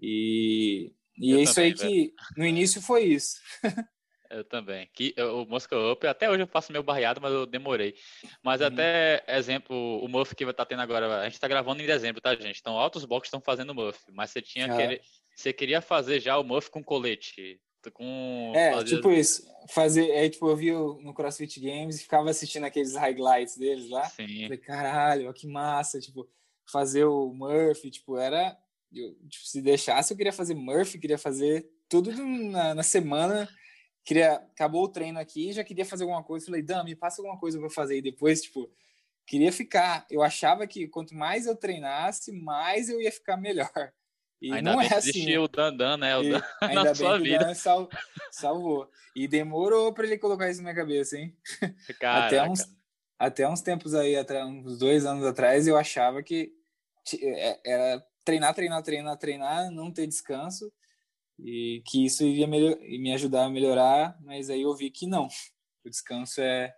E, 0.00 0.92
e 1.18 1.34
é 1.34 1.40
isso 1.40 1.54
também, 1.54 1.70
aí 1.70 1.74
que 1.74 2.14
no 2.36 2.44
início 2.44 2.82
foi 2.82 3.04
isso. 3.04 3.40
Eu 4.30 4.44
também. 4.44 4.88
Que, 4.92 5.14
o 5.18 5.44
Moscow 5.44 5.92
Up, 5.92 6.06
até 6.06 6.28
hoje 6.28 6.42
eu 6.42 6.46
faço 6.46 6.72
meu 6.72 6.82
barreado, 6.82 7.20
mas 7.20 7.32
eu 7.32 7.46
demorei. 7.46 7.94
Mas 8.42 8.60
uhum. 8.60 8.66
até, 8.66 9.24
exemplo, 9.28 10.04
o 10.04 10.08
Muff 10.08 10.34
que 10.34 10.44
vai 10.44 10.52
estar 10.52 10.64
tá 10.64 10.68
tendo 10.68 10.82
agora, 10.82 11.20
a 11.20 11.24
gente 11.24 11.34
está 11.34 11.48
gravando 11.48 11.82
em 11.82 11.86
dezembro, 11.86 12.20
tá, 12.20 12.34
gente? 12.34 12.60
Então, 12.60 12.78
altos 12.78 13.04
box 13.04 13.26
estão 13.26 13.40
fazendo 13.40 13.74
Muff, 13.74 14.00
mas 14.12 14.30
você 14.30 14.42
tinha 14.42 14.66
ah. 14.66 14.74
aquele, 14.74 15.00
você 15.36 15.52
queria 15.52 15.82
fazer 15.82 16.18
já 16.18 16.38
o 16.38 16.42
Muff 16.42 16.70
com 16.70 16.82
colete. 16.82 17.60
Com 17.92 18.52
é, 18.56 18.72
fazer... 18.72 18.96
tipo 18.96 19.12
isso. 19.12 19.46
Fazer, 19.68 20.10
é, 20.10 20.28
tipo, 20.28 20.48
eu 20.48 20.56
vi 20.56 20.72
no 20.72 21.14
CrossFit 21.14 21.60
Games 21.60 21.96
e 21.96 22.02
ficava 22.02 22.30
assistindo 22.30 22.64
aqueles 22.64 22.96
highlights 22.96 23.56
deles 23.56 23.88
lá. 23.90 24.04
Sim. 24.08 24.42
Falei, 24.42 24.58
caralho, 24.58 25.32
que 25.32 25.46
massa, 25.46 26.00
tipo, 26.00 26.28
fazer 26.68 27.04
o 27.04 27.32
Murphy, 27.32 27.90
tipo, 27.90 28.16
era. 28.16 28.56
Eu, 28.92 29.14
tipo, 29.28 29.46
se 29.46 29.60
deixasse, 29.60 30.12
eu 30.12 30.16
queria 30.16 30.32
fazer 30.32 30.54
Murphy, 30.54 30.98
queria 30.98 31.18
fazer 31.18 31.68
tudo 31.88 32.10
na, 32.12 32.74
na 32.74 32.82
semana. 32.82 33.48
Queria, 34.04 34.34
acabou 34.34 34.84
o 34.84 34.88
treino 34.88 35.18
aqui, 35.18 35.52
já 35.52 35.62
queria 35.62 35.84
fazer 35.84 36.04
alguma 36.04 36.24
coisa. 36.24 36.46
Falei, 36.46 36.62
Dan, 36.62 36.82
me 36.82 36.96
passa 36.96 37.20
alguma 37.20 37.38
coisa 37.38 37.58
pra 37.58 37.70
fazer. 37.70 37.98
E 37.98 38.02
depois, 38.02 38.42
tipo, 38.42 38.68
queria 39.26 39.52
ficar. 39.52 40.06
Eu 40.10 40.22
achava 40.22 40.66
que 40.66 40.88
quanto 40.88 41.14
mais 41.14 41.46
eu 41.46 41.54
treinasse, 41.54 42.32
mais 42.32 42.88
eu 42.88 43.00
ia 43.00 43.12
ficar 43.12 43.36
melhor. 43.36 43.92
E 44.40 44.52
ainda 44.52 44.72
não 44.72 44.78
bem 44.78 44.88
é 44.88 44.94
assim. 44.94 45.38
O 45.38 45.48
Dandan, 45.48 45.96
né? 45.96 46.16
O 46.16 46.22
Dan, 46.22 46.42
ainda 46.60 46.84
na 46.84 46.94
sua 46.94 47.18
vida. 47.18 47.54
Sal, 47.54 47.88
salvou. 48.30 48.90
E 49.14 49.26
demorou 49.26 49.92
para 49.92 50.06
ele 50.06 50.18
colocar 50.18 50.50
isso 50.50 50.60
na 50.60 50.64
minha 50.64 50.74
cabeça, 50.74 51.18
hein? 51.18 51.34
Até 52.02 52.42
uns, 52.48 52.76
até 53.18 53.48
uns 53.48 53.62
tempos 53.62 53.94
aí, 53.94 54.14
uns 54.44 54.78
dois 54.78 55.06
anos 55.06 55.24
atrás, 55.24 55.66
eu 55.66 55.76
achava 55.76 56.22
que 56.22 56.52
é, 57.22 57.60
era 57.64 58.06
treinar, 58.22 58.54
treinar, 58.54 58.82
treinar, 58.82 59.16
treinar, 59.16 59.70
não 59.70 59.90
ter 59.90 60.06
descanso 60.06 60.70
e 61.38 61.82
que 61.86 62.04
isso 62.04 62.24
iria 62.24 62.46
me 62.46 63.12
ajudar 63.14 63.44
a 63.44 63.50
melhorar, 63.50 64.18
mas 64.22 64.50
aí 64.50 64.62
eu 64.62 64.74
vi 64.74 64.90
que 64.90 65.06
não. 65.06 65.28
O 65.84 65.88
descanso 65.88 66.42
é, 66.42 66.74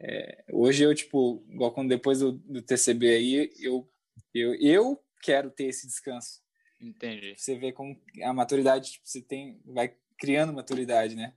é 0.00 0.44
hoje 0.50 0.82
eu 0.82 0.92
tipo, 0.94 1.44
igual 1.48 1.72
quando 1.72 1.90
depois 1.90 2.18
do, 2.18 2.32
do 2.32 2.60
TCB 2.60 3.08
aí, 3.08 3.52
eu, 3.60 3.88
eu 4.34 4.54
eu 4.54 5.04
quero 5.22 5.48
ter 5.48 5.66
esse 5.66 5.86
descanso 5.86 6.41
Entendi. 6.82 7.34
Você 7.36 7.56
vê 7.56 7.72
como 7.72 7.96
a 8.22 8.32
maturidade, 8.32 8.92
tipo, 8.92 9.08
você 9.08 9.22
tem, 9.22 9.60
vai 9.64 9.94
criando 10.18 10.52
maturidade, 10.52 11.14
né? 11.14 11.32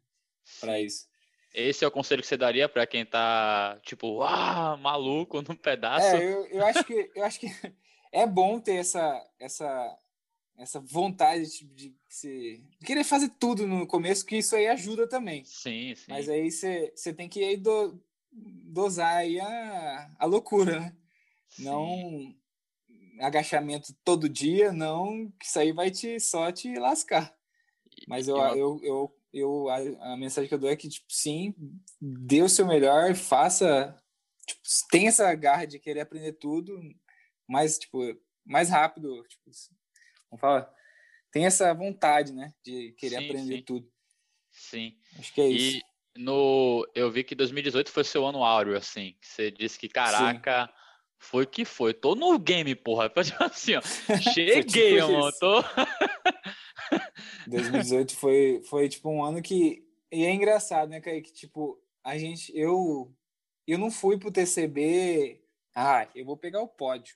Para 0.60 0.82
isso. 0.82 1.08
Esse 1.54 1.86
é 1.86 1.88
o 1.88 1.92
conselho 1.92 2.22
que 2.22 2.28
você 2.28 2.36
daria 2.36 2.68
para 2.68 2.86
quem 2.86 3.06
tá, 3.06 3.80
tipo, 3.84 4.22
ah, 4.24 4.76
maluco 4.78 5.42
no 5.42 5.56
pedaço? 5.56 6.08
É, 6.08 6.34
eu, 6.34 6.46
eu 6.48 6.66
acho 6.66 6.84
que 6.84 7.12
eu 7.16 7.24
acho 7.24 7.40
que 7.40 7.48
é 8.12 8.28
bom 8.28 8.60
ter 8.60 8.76
essa 8.76 9.26
essa 9.40 10.00
essa 10.58 10.80
vontade 10.80 11.50
tipo, 11.50 11.74
de, 11.74 11.90
de, 11.90 12.64
de 12.80 12.86
querer 12.86 13.04
fazer 13.04 13.30
tudo 13.40 13.68
no 13.68 13.86
começo, 13.86 14.26
que 14.26 14.38
isso 14.38 14.56
aí 14.56 14.68
ajuda 14.68 15.08
também. 15.08 15.44
Sim, 15.46 15.94
sim. 15.96 16.06
Mas 16.08 16.30
aí 16.30 16.50
você, 16.50 16.92
você 16.96 17.14
tem 17.14 17.28
que 17.28 17.44
aí 17.44 17.58
do, 17.58 18.02
dosar 18.32 19.18
aí 19.18 19.40
a, 19.40 20.12
a 20.18 20.26
loucura, 20.26 20.80
né? 20.80 20.96
Sim. 21.50 21.64
Não 21.64 22.36
agachamento 23.20 23.96
todo 24.04 24.30
dia, 24.30 24.72
não, 24.72 25.32
que 25.40 25.46
isso 25.46 25.60
aí 25.60 25.72
vai 25.72 25.92
te 25.92 26.20
só 26.20 26.52
te 26.52 26.74
lascar. 26.78 27.36
Mas 28.08 28.28
eu, 28.28 28.38
eu, 28.38 28.80
eu, 28.84 29.18
eu 29.34 29.70
a, 29.70 30.14
a, 30.14 30.18
mensagem 30.18 30.48
que 30.48 30.54
eu 30.54 30.60
dou 30.60 30.70
é 30.70 30.76
que, 30.76 30.90
tipo, 30.90 31.06
sim, 31.10 31.54
dê 32.00 32.42
o 32.42 32.50
seu 32.50 32.66
melhor, 32.66 33.16
faça, 33.16 33.98
tipo, 34.46 34.62
tem 34.92 35.08
essa 35.08 35.34
garra 35.34 35.66
de 35.66 35.80
querer 35.80 36.02
aprender 36.02 36.34
tudo, 36.34 36.78
mais, 37.48 37.78
tipo, 37.78 38.00
mais 38.46 38.70
rápido, 38.70 39.24
tipo, 39.24 39.52
vamos 40.30 40.42
falar, 40.42 40.72
tem 41.32 41.46
essa 41.46 41.74
vontade, 41.74 42.34
né, 42.34 42.54
de 42.64 42.94
querer 42.98 43.20
sim, 43.20 43.26
aprender 43.26 43.58
sim. 43.58 43.64
tudo. 43.64 43.92
Sim. 44.52 44.98
Acho 45.20 45.34
que 45.34 45.42
é 45.42 45.48
isso. 45.48 45.78
E 45.78 46.22
no, 46.22 46.88
eu 46.94 47.12
vi 47.12 47.24
que 47.24 47.36
2018 47.36 47.92
foi 47.92 48.04
seu 48.04 48.26
ano 48.26 48.44
áureo, 48.44 48.78
assim, 48.78 49.16
você 49.22 49.52
disse 49.52 49.80
que, 49.80 49.88
caraca... 49.88 50.68
Sim 50.68 50.85
foi 51.20 51.46
que 51.46 51.66
foi. 51.66 51.94
Tô 51.94 52.16
no 52.16 52.38
game, 52.38 52.76
porra. 52.76 53.10
Tipo 53.10 53.44
assim, 53.44 53.76
ó. 53.76 53.82
Cheguei, 54.34 54.64
tipo 54.64 55.12
mano. 55.12 55.32
Tô... 55.40 55.64
2018 57.48 58.16
foi, 58.16 58.62
foi 58.70 58.90
tipo 58.90 59.10
um 59.10 59.24
ano 59.24 59.42
que. 59.42 59.84
E 60.12 60.24
é 60.24 60.32
engraçado, 60.32 60.90
né, 60.90 61.02
Kaique? 61.02 61.32
Tipo, 61.34 61.82
a 62.04 62.18
gente. 62.18 62.56
Eu. 62.58 63.12
Eu 63.68 63.78
não 63.80 63.90
fui 63.90 64.18
pro 64.18 64.32
TCB. 64.32 65.42
Ah, 65.76 66.08
eu 66.14 66.24
vou 66.24 66.38
pegar 66.38 66.62
o 66.62 66.68
pódio. 66.68 67.16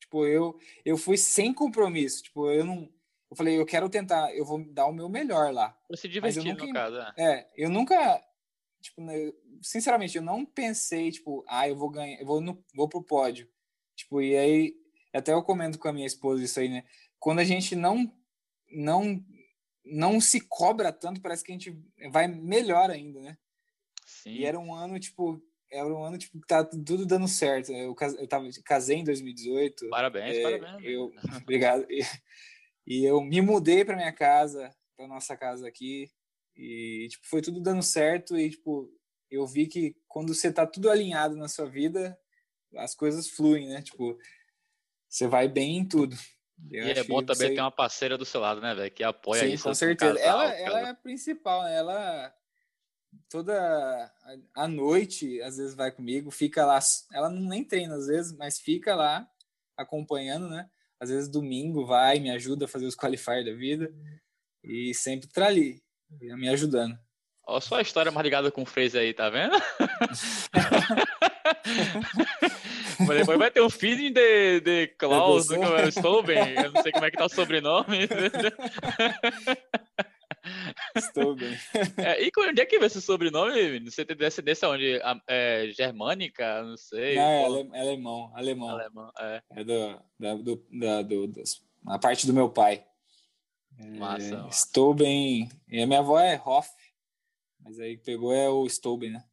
Tipo, 0.00 0.26
eu, 0.26 0.58
eu 0.84 0.96
fui 0.96 1.16
sem 1.16 1.52
compromisso. 1.52 2.22
Tipo, 2.22 2.50
eu 2.50 2.64
não. 2.64 2.88
Eu 3.30 3.36
falei, 3.36 3.58
eu 3.58 3.64
quero 3.64 3.88
tentar, 3.88 4.34
eu 4.36 4.44
vou 4.44 4.62
dar 4.62 4.84
o 4.86 4.92
meu 4.92 5.08
melhor 5.08 5.52
lá. 5.54 5.70
Pra 5.88 5.96
se 5.96 6.06
divertir, 6.06 6.54
no 6.54 6.72
caso. 6.72 6.98
É. 7.16 7.24
é, 7.24 7.50
eu 7.56 7.70
nunca 7.70 8.22
tipo, 8.82 9.00
né, 9.00 9.32
sinceramente, 9.62 10.16
eu 10.16 10.22
não 10.22 10.44
pensei, 10.44 11.10
tipo, 11.10 11.44
ah, 11.48 11.68
eu 11.68 11.76
vou 11.76 11.90
ganhar, 11.90 12.20
eu 12.20 12.26
vou, 12.26 12.40
no, 12.40 12.62
vou 12.74 12.88
pro 12.88 13.02
pódio. 13.02 13.48
Tipo, 13.96 14.20
e 14.20 14.36
aí, 14.36 14.74
até 15.12 15.32
eu 15.32 15.42
comento 15.42 15.78
com 15.78 15.88
a 15.88 15.92
minha 15.92 16.06
esposa 16.06 16.42
isso 16.42 16.58
aí, 16.60 16.68
né? 16.68 16.84
Quando 17.18 17.38
a 17.38 17.44
gente 17.44 17.76
não, 17.76 18.12
não, 18.70 19.24
não 19.84 20.20
se 20.20 20.40
cobra 20.40 20.92
tanto, 20.92 21.20
parece 21.20 21.44
que 21.44 21.52
a 21.52 21.54
gente 21.54 21.78
vai 22.10 22.26
melhor 22.26 22.90
ainda, 22.90 23.20
né? 23.20 23.38
Sim. 24.04 24.30
E 24.30 24.44
era 24.44 24.58
um 24.58 24.74
ano, 24.74 24.98
tipo, 24.98 25.42
era 25.70 25.86
um 25.86 26.04
ano, 26.04 26.18
tipo, 26.18 26.38
que 26.40 26.46
tá 26.46 26.64
tudo 26.64 27.06
dando 27.06 27.26
certo. 27.26 27.72
Eu, 27.72 27.96
eu 28.18 28.28
tava, 28.28 28.48
casei 28.64 28.98
em 28.98 29.04
2018. 29.04 29.88
Parabéns, 29.88 30.36
é, 30.36 30.42
parabéns. 30.42 30.84
Eu, 30.84 31.12
obrigado. 31.42 31.86
E, 31.88 32.02
e 32.86 33.04
eu 33.04 33.20
me 33.20 33.40
mudei 33.40 33.84
para 33.84 33.96
minha 33.96 34.12
casa, 34.12 34.74
para 34.96 35.06
nossa 35.06 35.36
casa 35.36 35.66
aqui. 35.66 36.10
E, 36.56 37.08
tipo, 37.10 37.26
foi 37.26 37.40
tudo 37.40 37.60
dando 37.60 37.82
certo 37.82 38.36
e, 38.36 38.50
tipo, 38.50 38.90
eu 39.30 39.46
vi 39.46 39.66
que 39.66 39.96
quando 40.06 40.34
você 40.34 40.52
tá 40.52 40.66
tudo 40.66 40.90
alinhado 40.90 41.36
na 41.36 41.48
sua 41.48 41.66
vida, 41.66 42.18
as 42.76 42.94
coisas 42.94 43.28
fluem, 43.28 43.68
né? 43.68 43.82
Tipo, 43.82 44.18
você 45.08 45.26
vai 45.26 45.48
bem 45.48 45.78
em 45.78 45.88
tudo. 45.88 46.16
Eu 46.70 46.86
e 46.86 46.90
é 46.90 47.04
bom 47.04 47.22
também 47.22 47.48
você... 47.48 47.54
ter 47.54 47.60
uma 47.60 47.70
parceira 47.70 48.16
do 48.16 48.24
seu 48.24 48.40
lado, 48.40 48.60
né, 48.60 48.74
velho? 48.74 48.90
Que 48.90 49.02
apoia 49.02 49.40
Sim, 49.40 49.52
isso. 49.52 49.64
com 49.64 49.74
certeza. 49.74 50.18
Casal, 50.18 50.42
ela, 50.42 50.54
ela 50.54 50.80
é 50.80 50.90
a 50.90 50.94
principal, 50.94 51.62
né? 51.64 51.76
Ela 51.76 52.34
toda 53.28 54.12
a 54.54 54.68
noite, 54.68 55.40
às 55.42 55.56
vezes 55.56 55.74
vai 55.74 55.90
comigo, 55.90 56.30
fica 56.30 56.64
lá. 56.64 56.78
Ela 57.12 57.28
nem 57.30 57.64
treina 57.64 57.94
às 57.96 58.06
vezes, 58.06 58.32
mas 58.32 58.60
fica 58.60 58.94
lá 58.94 59.28
acompanhando, 59.76 60.48
né? 60.48 60.70
Às 61.00 61.10
vezes 61.10 61.28
domingo 61.28 61.84
vai, 61.84 62.20
me 62.20 62.30
ajuda 62.30 62.66
a 62.66 62.68
fazer 62.68 62.86
os 62.86 62.94
qualifiers 62.96 63.44
da 63.44 63.52
vida 63.52 63.92
e 64.62 64.94
sempre 64.94 65.26
tá 65.28 65.46
ali 65.46 65.82
me 66.20 66.48
ajudando. 66.48 66.98
Olha 67.46 67.60
só 67.60 67.76
a 67.76 67.82
história 67.82 68.12
mais 68.12 68.24
ligada 68.24 68.50
com 68.50 68.62
o 68.62 68.66
Fraser 68.66 69.02
aí, 69.02 69.12
tá 69.12 69.28
vendo? 69.28 69.52
Mas 73.00 73.18
depois 73.18 73.38
vai 73.38 73.50
ter 73.50 73.60
um 73.60 73.70
feeding 73.70 74.12
de, 74.12 74.60
de 74.60 74.86
Klaus, 74.98 75.48
que 75.48 75.54
eu 75.54 75.88
estou 75.88 76.22
bem. 76.22 76.54
Eu 76.54 76.70
não 76.70 76.82
sei 76.82 76.92
como 76.92 77.04
é 77.04 77.10
que 77.10 77.16
tá 77.16 77.24
o 77.24 77.28
sobrenome. 77.28 78.08
Estou 80.96 81.34
bem. 81.34 81.56
É, 81.98 82.24
e 82.24 82.30
onde 82.38 82.60
é 82.60 82.66
que 82.66 82.78
vê 82.78 82.86
esse 82.86 83.00
sobrenome? 83.00 83.80
Você 83.90 84.04
tem 84.04 84.16
descendência 84.16 84.68
onde? 84.68 85.00
É, 85.28 85.70
germânica? 85.76 86.62
Não 86.62 86.76
sei. 86.76 87.16
Não, 87.16 87.22
é 87.22 87.44
ale, 87.44 87.70
alemão. 87.74 88.32
Alemão. 88.34 88.68
Alemão, 88.70 89.12
é. 89.18 89.42
É 89.50 89.64
do, 89.64 90.00
da, 90.18 90.34
do, 90.34 90.66
da, 90.70 91.02
do, 91.02 91.32
a 91.86 91.98
parte 91.98 92.26
do 92.26 92.32
meu 92.32 92.48
pai. 92.48 92.84
Massa. 93.78 94.44
É, 94.44 94.48
estou 94.48 94.94
bem. 94.94 95.50
E 95.68 95.82
a 95.82 95.86
minha 95.86 96.00
avó 96.00 96.18
é 96.18 96.40
Hoff, 96.44 96.70
mas 97.60 97.78
aí 97.80 97.96
pegou 97.96 98.32
é 98.32 98.48
o 98.48 98.68
Stouben, 98.68 99.12
né? 99.12 99.24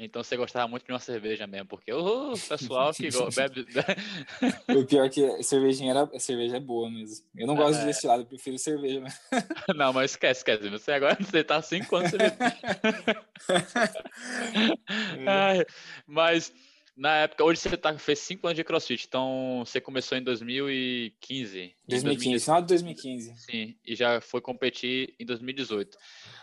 Então 0.00 0.22
você 0.22 0.36
gostava 0.36 0.68
muito 0.68 0.86
de 0.86 0.92
uma 0.92 1.00
cerveja 1.00 1.44
mesmo, 1.44 1.66
porque 1.66 1.92
o 1.92 2.32
pessoal 2.32 2.94
que 2.94 3.08
bebe. 3.34 3.66
o 4.68 4.86
pior 4.86 5.06
é 5.06 5.08
que 5.08 5.24
a 5.24 5.42
cervejinha 5.42 5.90
era, 5.90 6.04
a 6.04 6.20
cerveja 6.20 6.56
é 6.56 6.60
boa 6.60 6.88
mesmo. 6.88 7.26
Eu 7.36 7.48
não 7.48 7.56
gosto 7.56 7.78
é... 7.78 7.80
de 7.80 7.86
destilado, 7.86 8.22
eu 8.22 8.26
prefiro 8.26 8.56
cerveja. 8.58 9.00
Mas... 9.00 9.20
Não, 9.76 9.92
mas 9.92 10.12
esquece, 10.12 10.40
esquece. 10.40 10.68
Você 10.68 10.92
agora 10.92 11.16
você 11.20 11.42
tá 11.42 11.60
cinco 11.60 11.96
anos. 11.96 12.12
Você... 12.12 12.18
Ai, 15.26 15.66
mas 16.06 16.52
Na 16.98 17.18
época, 17.18 17.44
hoje 17.44 17.60
você 17.60 17.76
tá, 17.76 17.96
fez 17.96 18.18
cinco 18.18 18.48
anos 18.48 18.56
de 18.56 18.64
CrossFit, 18.64 19.06
então 19.06 19.62
você 19.64 19.80
começou 19.80 20.18
em 20.18 20.22
2015. 20.22 21.72
2015, 21.86 22.44
final 22.44 22.60
de 22.60 22.66
2015. 22.66 23.36
Sim, 23.36 23.76
e 23.86 23.94
já 23.94 24.20
foi 24.20 24.40
competir 24.40 25.14
em 25.16 25.24
2018. 25.24 25.96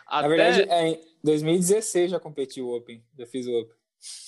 Até... 0.07 0.21
Na 0.21 0.27
verdade, 0.29 0.61
é, 0.69 0.87
em 0.91 1.01
2016 1.21 2.11
já 2.11 2.21
competi 2.21 2.61
o 2.61 2.73
Open, 2.73 3.03
já 3.19 3.25
fiz 3.25 3.45
o 3.47 3.51
Open. 3.51 3.75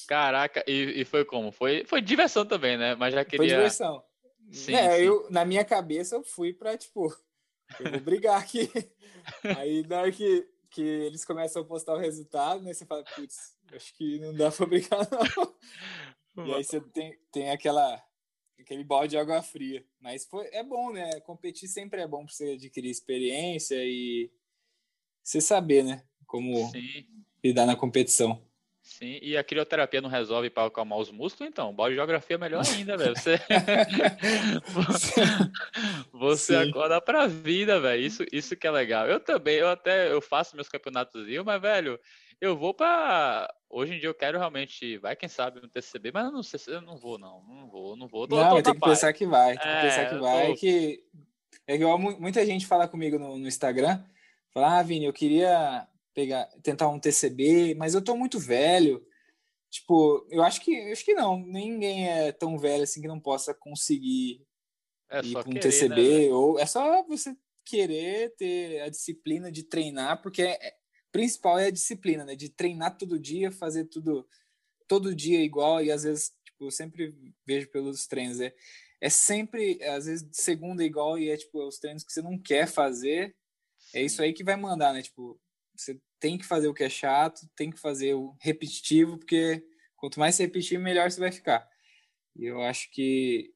Caraca, 0.06 0.66
e, 0.68 1.00
e 1.02 1.06
foi 1.06 1.24
como? 1.24 1.50
Foi, 1.50 1.86
foi 1.86 2.02
diversão 2.02 2.46
também, 2.46 2.78
né? 2.78 2.94
Mas 2.96 3.14
já 3.14 3.24
queria... 3.24 3.48
Foi 3.48 3.48
diversão. 3.48 4.04
Sim, 4.52 4.76
é, 4.76 4.98
sim. 4.98 5.04
Eu, 5.04 5.28
na 5.30 5.46
minha 5.46 5.64
cabeça 5.64 6.18
eu 6.18 6.24
fui 6.26 6.52
pra, 6.52 6.78
tipo, 6.78 7.08
eu 7.80 7.90
vou 7.90 8.02
brigar 8.02 8.42
aqui. 8.42 8.70
Aí 9.58 9.82
na 9.88 10.02
hora 10.02 10.12
que, 10.12 10.46
que 10.72 10.82
eles 10.82 11.24
começam 11.24 11.62
a 11.62 11.66
postar 11.66 11.94
o 11.94 12.00
resultado, 12.00 12.62
né? 12.64 12.74
Você 12.74 12.86
fala, 12.86 13.06
putz, 13.16 13.56
acho 13.74 13.94
que 13.96 14.20
não 14.20 14.34
dá 14.34 14.52
pra 14.52 14.66
brincar, 14.66 15.08
não. 15.10 15.56
e 16.46 16.54
aí 16.54 16.64
você 16.64 16.82
tem, 16.82 17.18
tem 17.32 17.50
aquela, 17.50 18.04
aquele 18.60 18.84
balde 18.84 19.12
de 19.12 19.18
água 19.18 19.42
fria. 19.42 19.86
Mas 20.00 20.26
foi, 20.26 20.48
é 20.52 20.64
bom, 20.64 20.92
né? 20.92 21.20
Competir 21.22 21.68
sempre 21.68 22.02
é 22.02 22.08
bom 22.08 22.26
pra 22.26 22.34
você 22.34 22.52
adquirir 22.52 22.90
experiência 22.90 23.78
e 23.84 24.32
você 25.24 25.42
saber, 25.42 25.84
né? 25.84 26.04
Como 26.26 26.70
Sim. 26.72 27.06
lidar 27.44 27.66
na 27.66 27.76
competição. 27.76 28.48
Sim, 28.88 29.20
e 29.22 29.36
a 29.36 29.44
crioterapia 29.44 30.00
não 30.00 30.10
resolve 30.10 30.50
para 30.50 30.66
acalmar 30.66 30.98
os 30.98 31.12
músculos, 31.12 31.52
então, 31.52 31.76
balde 31.76 31.94
de 31.94 31.98
geografia 31.98 32.36
é 32.36 32.40
melhor 32.40 32.64
ainda, 32.66 32.96
velho. 32.96 33.16
Você, 33.16 33.38
você 36.14 36.56
acorda 36.56 37.02
pra 37.02 37.28
vida, 37.28 37.82
velho. 37.82 38.02
Isso, 38.02 38.24
isso 38.32 38.56
que 38.56 38.66
é 38.66 38.72
legal. 38.72 39.06
Eu 39.06 39.20
também, 39.20 39.58
eu 39.58 39.68
até 39.68 40.10
eu 40.10 40.22
faço 40.22 40.56
meus 40.56 40.70
campeonatos, 40.70 41.22
mas, 41.46 41.62
velho, 41.62 42.00
eu 42.42 42.58
vou 42.58 42.74
para 42.74 43.54
Hoje 43.70 43.96
em 43.96 44.00
dia 44.00 44.08
eu 44.08 44.14
quero 44.14 44.38
realmente, 44.38 44.98
vai 44.98 45.16
quem 45.16 45.28
sabe 45.28 45.60
no 45.60 45.68
TCB, 45.68 46.12
mas 46.14 46.26
eu 46.26 46.32
não 46.32 46.42
sei 46.42 46.58
se 46.58 46.72
eu 46.72 46.82
não 46.82 46.98
vou, 46.98 47.18
não. 47.18 47.44
Não 47.44 47.68
vou, 47.68 47.98
não 47.98 48.08
vou. 48.08 48.28
Tô, 48.28 48.38
não, 48.38 48.56
tô 48.56 48.64
tem 48.64 48.74
que 48.74 48.80
pensar 48.80 49.12
que 49.12 49.26
vai, 49.26 49.58
tem 49.58 49.70
é, 49.70 49.76
que 49.76 49.82
pensar 49.88 50.10
que 50.10 50.16
vai. 50.16 50.48
Tô... 50.48 50.56
Que 50.56 51.04
é 51.68 51.76
igual 51.76 52.00
muita 52.00 52.46
gente 52.46 52.66
fala 52.66 52.88
comigo 52.88 53.20
no, 53.20 53.38
no 53.38 53.48
Instagram, 53.48 54.02
fala, 54.54 54.80
ah, 54.80 54.84
Vini, 54.84 55.06
eu 55.06 55.12
queria 55.12 55.86
pegar, 56.14 56.46
tentar 56.64 56.88
um 56.88 57.00
TCB, 57.00 57.76
mas 57.76 57.94
eu 57.94 58.02
tô 58.02 58.16
muito 58.16 58.40
velho. 58.40 59.06
Tipo, 59.70 60.26
eu 60.30 60.42
acho 60.44 60.62
que 60.62 60.74
eu 60.74 60.94
acho 60.94 61.04
que 61.04 61.14
não, 61.14 61.38
ninguém 61.38 62.10
é 62.10 62.32
tão 62.32 62.58
velho 62.58 62.84
assim 62.84 63.02
que 63.02 63.08
não 63.08 63.20
possa 63.20 63.54
conseguir 63.54 64.42
é 65.12 65.20
ir 65.20 65.34
para 65.34 65.50
um 65.50 65.54
TCB 65.54 66.28
né, 66.28 66.34
ou 66.34 66.58
é 66.58 66.66
só 66.66 67.04
você 67.04 67.36
querer 67.66 68.34
ter 68.38 68.80
a 68.80 68.90
disciplina 68.90 69.52
de 69.52 69.64
treinar, 69.64 70.22
porque 70.22 70.42
é, 70.42 70.74
principal 71.12 71.60
é 71.60 71.68
a 71.68 71.72
disciplina, 71.72 72.26
né? 72.26 72.36
De 72.36 72.50
treinar 72.50 72.98
todo 72.98 73.20
dia, 73.20 73.52
fazer 73.52 73.86
tudo 73.86 74.28
todo 74.88 75.14
dia 75.16 75.44
igual 75.44 75.84
e 75.84 75.92
às 75.92 76.04
vezes, 76.04 76.34
tipo, 76.46 76.66
eu 76.66 76.72
sempre 76.72 77.14
vejo 77.46 77.70
pelos 77.70 78.08
treinos, 78.08 78.40
é, 78.40 78.56
é 79.02 79.10
sempre, 79.10 79.84
às 79.84 80.06
vezes, 80.06 80.26
segunda 80.32 80.84
igual 80.84 81.20
e 81.20 81.30
é 81.30 81.38
tipo 81.38 81.68
os 81.68 81.78
treinos 81.78 82.04
que 82.04 82.14
você 82.14 82.22
não 82.22 82.38
quer 82.40 82.68
fazer, 82.68 83.36
é 83.94 84.02
isso 84.02 84.22
aí 84.22 84.34
que 84.34 84.44
vai 84.44 84.56
mandar, 84.56 84.94
né? 84.94 85.02
Tipo, 85.02 85.40
você 85.76 86.00
tem 86.20 86.38
que 86.38 86.46
fazer 86.46 86.68
o 86.68 86.74
que 86.74 86.84
é 86.84 86.90
chato, 86.90 87.48
tem 87.56 87.70
que 87.70 87.80
fazer 87.80 88.14
o 88.16 88.36
repetitivo, 88.40 89.18
porque 89.18 89.64
quanto 89.96 90.20
mais 90.20 90.36
você 90.36 90.44
repetir, 90.44 90.80
melhor 90.80 91.12
você 91.12 91.20
vai 91.20 91.32
ficar. 91.32 91.68
E 92.36 92.46
eu 92.46 92.62
acho 92.62 92.90
que 92.92 93.54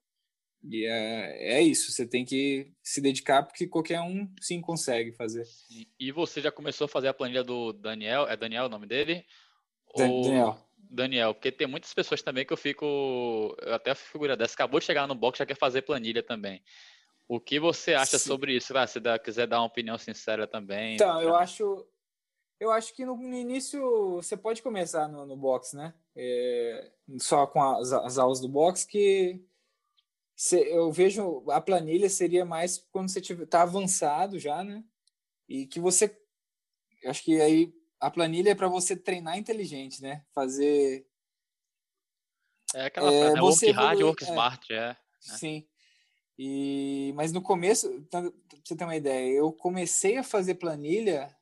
e 0.63 0.85
é, 0.85 1.55
é 1.55 1.61
isso, 1.61 1.91
você 1.91 2.05
tem 2.05 2.23
que 2.23 2.71
se 2.83 3.01
dedicar 3.01 3.43
porque 3.43 3.67
qualquer 3.67 4.01
um 4.01 4.29
sim 4.39 4.61
consegue 4.61 5.11
fazer. 5.11 5.47
E 5.99 6.11
você 6.11 6.39
já 6.41 6.51
começou 6.51 6.85
a 6.85 6.89
fazer 6.89 7.07
a 7.07 7.13
planilha 7.13 7.43
do 7.43 7.73
Daniel? 7.73 8.27
É 8.27 8.37
Daniel 8.37 8.65
o 8.65 8.69
nome 8.69 8.85
dele? 8.85 9.25
Daniel. 9.95 10.57
Daniel, 10.77 11.33
porque 11.33 11.51
tem 11.51 11.67
muitas 11.67 11.93
pessoas 11.93 12.21
também 12.21 12.45
que 12.45 12.51
eu 12.51 12.57
fico. 12.57 12.85
Eu 13.61 13.73
até 13.73 13.91
a 13.91 13.95
figura 13.95 14.35
dessa 14.35 14.53
acabou 14.53 14.79
de 14.79 14.85
chegar 14.85 15.07
no 15.07 15.15
box 15.15 15.39
já 15.39 15.45
quer 15.45 15.55
fazer 15.55 15.81
planilha 15.83 16.21
também. 16.21 16.61
O 17.27 17.39
que 17.39 17.59
você 17.59 17.93
acha 17.93 18.19
sim. 18.19 18.27
sobre 18.27 18.55
isso? 18.55 18.77
Ah, 18.77 18.85
se 18.85 18.99
dá, 18.99 19.17
quiser 19.17 19.47
dar 19.47 19.59
uma 19.59 19.67
opinião 19.67 19.97
sincera 19.97 20.45
também. 20.45 20.95
Então, 20.95 21.21
eu 21.21 21.35
acho. 21.35 21.87
Eu 22.59 22.69
acho 22.71 22.93
que 22.93 23.05
no, 23.05 23.15
no 23.15 23.33
início 23.33 24.17
você 24.17 24.37
pode 24.37 24.61
começar 24.61 25.07
no, 25.07 25.25
no 25.25 25.35
box, 25.35 25.75
né? 25.75 25.93
É, 26.15 26.91
só 27.17 27.47
com 27.47 27.63
as, 27.63 27.91
as 27.91 28.17
aulas 28.17 28.39
do 28.39 28.49
box 28.49 28.85
que 28.85 29.41
eu 30.51 30.91
vejo 30.91 31.43
a 31.49 31.61
planilha 31.61 32.09
seria 32.09 32.43
mais 32.45 32.77
quando 32.91 33.09
você 33.09 33.19
está 33.19 33.61
avançado 33.61 34.39
já, 34.39 34.63
né? 34.63 34.83
E 35.47 35.67
que 35.67 35.79
você, 35.79 36.17
acho 37.05 37.23
que 37.23 37.39
aí 37.39 37.73
a 37.99 38.09
planilha 38.09 38.51
é 38.51 38.55
para 38.55 38.67
você 38.67 38.95
treinar 38.95 39.37
inteligente, 39.37 40.01
né? 40.01 40.25
Fazer 40.33 41.05
é 42.73 42.85
aquela 42.85 43.11
é, 43.11 43.35
você 43.39 43.67
work 43.67 43.79
hard, 43.79 44.01
work 44.01 44.23
é, 44.23 44.27
smart, 44.27 44.73
é. 44.73 44.87
Né? 44.87 44.97
Sim. 45.19 45.67
E 46.37 47.13
mas 47.15 47.31
no 47.31 47.41
começo, 47.41 48.01
pra 48.09 48.21
você 48.63 48.75
ter 48.75 48.83
uma 48.83 48.95
ideia, 48.95 49.31
eu 49.31 49.51
comecei 49.51 50.17
a 50.17 50.23
fazer 50.23 50.55
planilha 50.55 51.35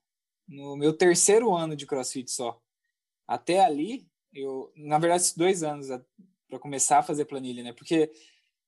no 0.48 0.76
meu 0.76 0.92
terceiro 0.92 1.56
ano 1.56 1.76
de 1.76 1.86
CrossFit 1.86 2.30
só. 2.32 2.62
Até 3.28 3.64
ali, 3.64 4.08
eu, 4.34 4.72
na 4.76 4.98
verdade, 4.98 5.32
dois 5.38 5.64
anos 5.64 5.88
para 6.50 6.60
começar 6.60 7.00
a 7.00 7.04
fazer 7.04 7.26
planilha, 7.26 7.64
né? 7.64 7.72
Porque 7.72 8.12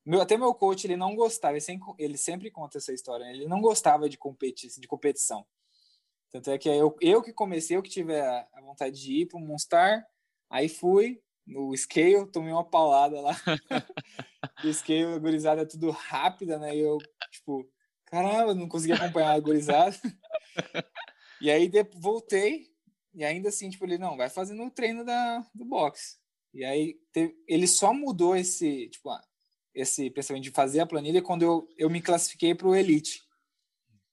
meu, 0.06 0.22
até 0.22 0.38
meu 0.38 0.54
coach, 0.54 0.86
ele 0.86 0.96
não 0.96 1.16
gostava, 1.16 1.54
ele 1.54 1.62
sempre, 1.62 1.94
ele 1.98 2.18
sempre 2.18 2.52
conta 2.52 2.78
essa 2.78 2.92
história, 2.92 3.26
né? 3.26 3.34
ele 3.34 3.48
não 3.48 3.62
gostava 3.62 4.10
de, 4.10 4.18
competir, 4.18 4.70
de 4.70 4.88
competição. 4.88 5.46
Tanto 6.32 6.50
é 6.50 6.58
que 6.58 6.70
eu, 6.70 6.96
eu 7.02 7.22
que 7.22 7.34
comecei, 7.34 7.76
eu 7.76 7.84
que 7.84 7.90
tive 7.90 8.20
a, 8.20 8.48
a 8.54 8.62
vontade 8.62 9.00
de 9.00 9.22
ir 9.22 9.26
para 9.28 9.38
o 9.38 9.42
Monstar, 9.42 10.06
aí 10.50 10.70
fui 10.70 11.22
no 11.46 11.76
scale, 11.76 12.26
tomei 12.28 12.52
uma 12.52 12.64
paulada 12.64 13.20
lá. 13.20 13.36
o 14.64 14.74
scale, 14.74 15.14
a 15.14 15.20
gurizada 15.20 15.62
é 15.62 15.66
tudo 15.66 15.92
rápida, 15.92 16.58
né? 16.58 16.76
E 16.76 16.80
eu, 16.80 16.98
tipo, 17.32 17.70
caramba, 18.06 18.56
não 18.56 18.68
consegui 18.68 18.94
acompanhar 18.94 19.34
a 19.34 19.40
gurizada. 19.40 19.96
e 21.42 21.52
aí 21.52 21.70
voltei, 21.96 22.72
e 23.14 23.24
ainda 23.24 23.50
assim, 23.50 23.70
tipo, 23.70 23.86
ele, 23.86 23.98
não, 23.98 24.16
vai 24.16 24.30
fazendo 24.30 24.64
o 24.64 24.72
treino 24.72 25.04
da, 25.04 25.46
do 25.54 25.66
boxe. 25.66 26.18
E 26.54 26.64
aí 26.64 27.00
teve, 27.12 27.36
ele 27.48 27.68
só 27.68 27.94
mudou 27.94 28.36
esse, 28.36 28.90
tipo, 28.90 29.10
esse 29.74 30.10
pensamento 30.10 30.44
de 30.44 30.52
fazer 30.52 30.80
a 30.82 30.86
planilha 30.86 31.22
quando 31.22 31.44
eu, 31.44 31.68
eu 31.78 31.90
me 31.90 32.02
classifiquei 32.02 32.54
para 32.54 32.68
o 32.68 32.76
Elite. 32.76 33.24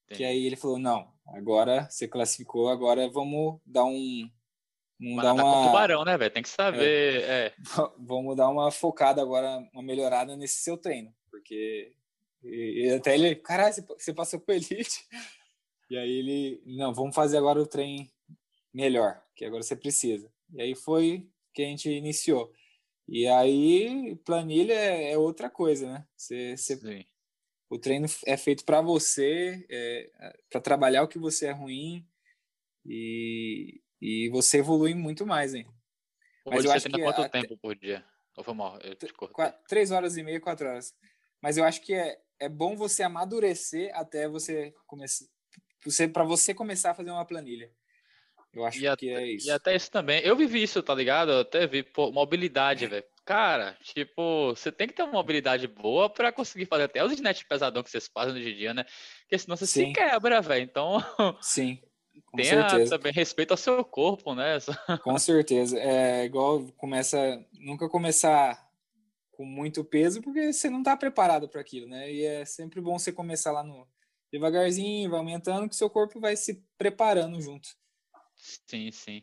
Entendi. 0.05 0.19
Que 0.19 0.25
aí 0.25 0.47
ele 0.47 0.57
falou: 0.57 0.79
não, 0.79 1.13
agora 1.27 1.89
você 1.91 2.09
classificou, 2.09 2.69
agora 2.69 3.09
vamos 3.09 3.61
dar 3.65 3.85
um. 3.85 4.31
Vamos 5.01 5.23
dar 5.23 5.33
uma... 5.33 5.67
tubarão, 5.67 6.05
né, 6.05 6.19
velho? 6.19 6.33
Tem 6.33 6.43
que 6.43 6.49
saber. 6.49 6.83
É. 6.83 7.47
É. 7.47 7.55
Vamos 7.99 8.37
dar 8.37 8.49
uma 8.49 8.69
focada 8.73 9.23
agora, 9.23 9.65
uma 9.73 9.83
melhorada 9.83 10.37
nesse 10.37 10.61
seu 10.61 10.77
treino. 10.77 11.15
Porque. 11.31 11.93
E, 12.43 12.87
e 12.87 12.91
até 12.95 13.15
ele, 13.15 13.37
caralho, 13.37 13.75
você 13.97 14.13
passou 14.13 14.41
pro 14.41 14.55
Elite. 14.55 15.07
E 15.91 15.97
aí 15.97 16.11
ele, 16.11 16.63
não, 16.67 16.93
vamos 16.93 17.15
fazer 17.15 17.39
agora 17.39 17.61
o 17.61 17.67
trem 17.67 18.11
melhor, 18.75 19.23
que 19.35 19.45
agora 19.45 19.63
você 19.63 19.75
precisa. 19.75 20.31
E 20.53 20.61
aí 20.61 20.75
foi 20.75 21.27
que 21.55 21.63
a 21.63 21.67
gente 21.67 21.89
iniciou. 21.91 22.53
E 23.09 23.27
aí, 23.27 24.17
planilha 24.25 24.75
é, 24.75 25.13
é 25.13 25.19
outra 25.19 25.49
coisa, 25.49 25.91
né? 25.91 26.07
Você, 26.15 26.57
você 26.57 27.07
o 27.71 27.79
treino 27.79 28.07
é 28.27 28.37
feito 28.37 28.65
para 28.65 28.81
você, 28.81 29.67
é, 29.71 30.11
para 30.51 30.61
trabalhar 30.61 31.03
o 31.03 31.09
que 31.09 31.19
você 31.19 31.47
é 31.47 31.53
ruim 31.53 32.07
e, 32.85 33.81
e 34.01 34.29
você 34.31 34.59
evolui 34.59 34.95
muito 34.95 35.27
mais, 35.27 35.55
hein? 35.55 35.67
Mas 36.47 36.65
eu 36.65 36.73
acho 36.73 36.89
que 36.89 37.03
quanto 37.03 37.23
até, 37.23 37.43
tempo 37.43 37.59
por 37.59 37.75
dia? 37.75 38.05
Ou 38.37 38.45
foi 38.45 38.55
mal? 38.55 38.79
Eu 38.81 38.95
te 38.95 39.13
quatro, 39.13 39.61
três 39.69 39.91
horas 39.91 40.17
e 40.17 40.23
meia, 40.23 40.41
quatro 40.41 40.67
horas. 40.67 40.95
Mas 41.43 41.57
eu 41.57 41.65
acho 41.65 41.83
que 41.83 41.95
é, 41.95 42.19
é 42.39 42.49
bom 42.49 42.77
você 42.77 43.03
amadurecer 43.03 43.91
até 43.95 44.29
você 44.29 44.75
começar, 44.87 45.27
você, 45.85 46.09
para 46.09 46.25
você 46.25 46.55
começar 46.55 46.91
a 46.91 46.95
fazer 46.95 47.11
uma 47.11 47.27
planilha. 47.27 47.71
Eu 48.59 48.65
acho 48.65 48.79
e 48.79 48.81
que 48.81 48.87
até, 48.87 49.07
é 49.07 49.27
isso. 49.27 49.47
E 49.47 49.51
até 49.51 49.77
isso 49.77 49.91
também. 49.91 50.21
Eu 50.23 50.35
vivi 50.35 50.63
isso, 50.63 50.83
tá 50.83 50.95
ligado? 50.95 51.31
Eu 51.31 51.41
até 51.41 51.67
vi, 51.67 51.83
pô, 51.83 52.11
mobilidade, 52.11 52.87
velho. 52.87 53.05
Cara, 53.25 53.77
tipo, 53.83 54.49
você 54.51 54.73
tem 54.73 54.89
que 54.89 54.95
ter 54.95 55.03
uma 55.03 55.13
mobilidade 55.13 55.69
boa 55.69 56.11
para 56.11 56.33
conseguir 56.33 56.67
fazer 56.67 56.85
até 56.85 57.05
os 57.05 57.13
snatch 57.13 57.45
pesadão 57.45 57.83
que 57.83 57.91
vocês 57.91 58.09
fazem 58.09 58.35
no 58.35 58.41
dia 58.41 58.53
a 58.53 58.57
dia, 58.57 58.75
né? 58.75 58.85
Porque 59.21 59.39
senão 59.39 59.57
você 59.57 59.67
Sim. 59.67 59.87
se 59.87 59.93
quebra, 59.93 60.41
velho. 60.41 60.65
Então. 60.65 60.99
Sim. 61.41 61.79
Com 62.27 62.37
tenha 62.37 62.69
certeza. 62.69 62.99
também 62.99 63.13
respeito 63.13 63.53
ao 63.53 63.57
seu 63.57 63.83
corpo, 63.85 64.35
né? 64.35 64.59
Com 65.05 65.17
certeza. 65.19 65.79
É 65.79 66.25
igual 66.25 66.67
começa. 66.77 67.19
Nunca 67.53 67.89
começar 67.89 68.69
com 69.33 69.45
muito 69.45 69.85
peso, 69.85 70.21
porque 70.21 70.53
você 70.53 70.69
não 70.69 70.83
tá 70.83 70.97
preparado 70.97 71.49
para 71.49 71.61
aquilo, 71.61 71.87
né? 71.87 72.13
E 72.13 72.25
é 72.25 72.45
sempre 72.45 72.81
bom 72.81 72.99
você 72.99 73.13
começar 73.13 73.53
lá 73.53 73.63
no 73.63 73.87
devagarzinho, 74.33 75.11
vai 75.11 75.21
aumentando, 75.21 75.69
que 75.69 75.77
seu 75.77 75.89
corpo 75.89 76.21
vai 76.21 76.37
se 76.37 76.63
preparando 76.77 77.41
junto. 77.41 77.69
Sim, 78.39 78.91
sim. 78.91 79.23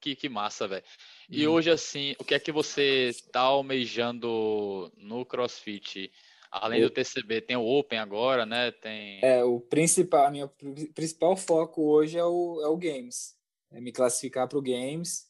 Que, 0.00 0.14
que 0.14 0.28
massa, 0.28 0.68
velho. 0.68 0.84
E 1.28 1.46
hum. 1.46 1.52
hoje, 1.52 1.70
assim, 1.70 2.14
o 2.18 2.24
que 2.24 2.34
é 2.34 2.38
que 2.38 2.52
você 2.52 3.10
tá 3.32 3.40
almejando 3.40 4.92
no 4.96 5.24
CrossFit? 5.24 6.12
Além 6.50 6.80
do 6.80 6.90
TCB, 6.90 7.42
tem 7.42 7.56
o 7.56 7.66
Open 7.66 7.98
agora, 7.98 8.46
né? 8.46 8.70
Tem... 8.70 9.20
É, 9.22 9.42
o 9.44 9.60
principal, 9.60 10.30
minha 10.30 10.48
principal 10.94 11.36
foco 11.36 11.82
hoje 11.82 12.18
é 12.18 12.24
o, 12.24 12.60
é 12.62 12.68
o 12.68 12.76
Games. 12.76 13.36
É 13.70 13.80
me 13.80 13.92
classificar 13.92 14.48
para 14.48 14.58
o 14.58 14.62
Games. 14.62 15.26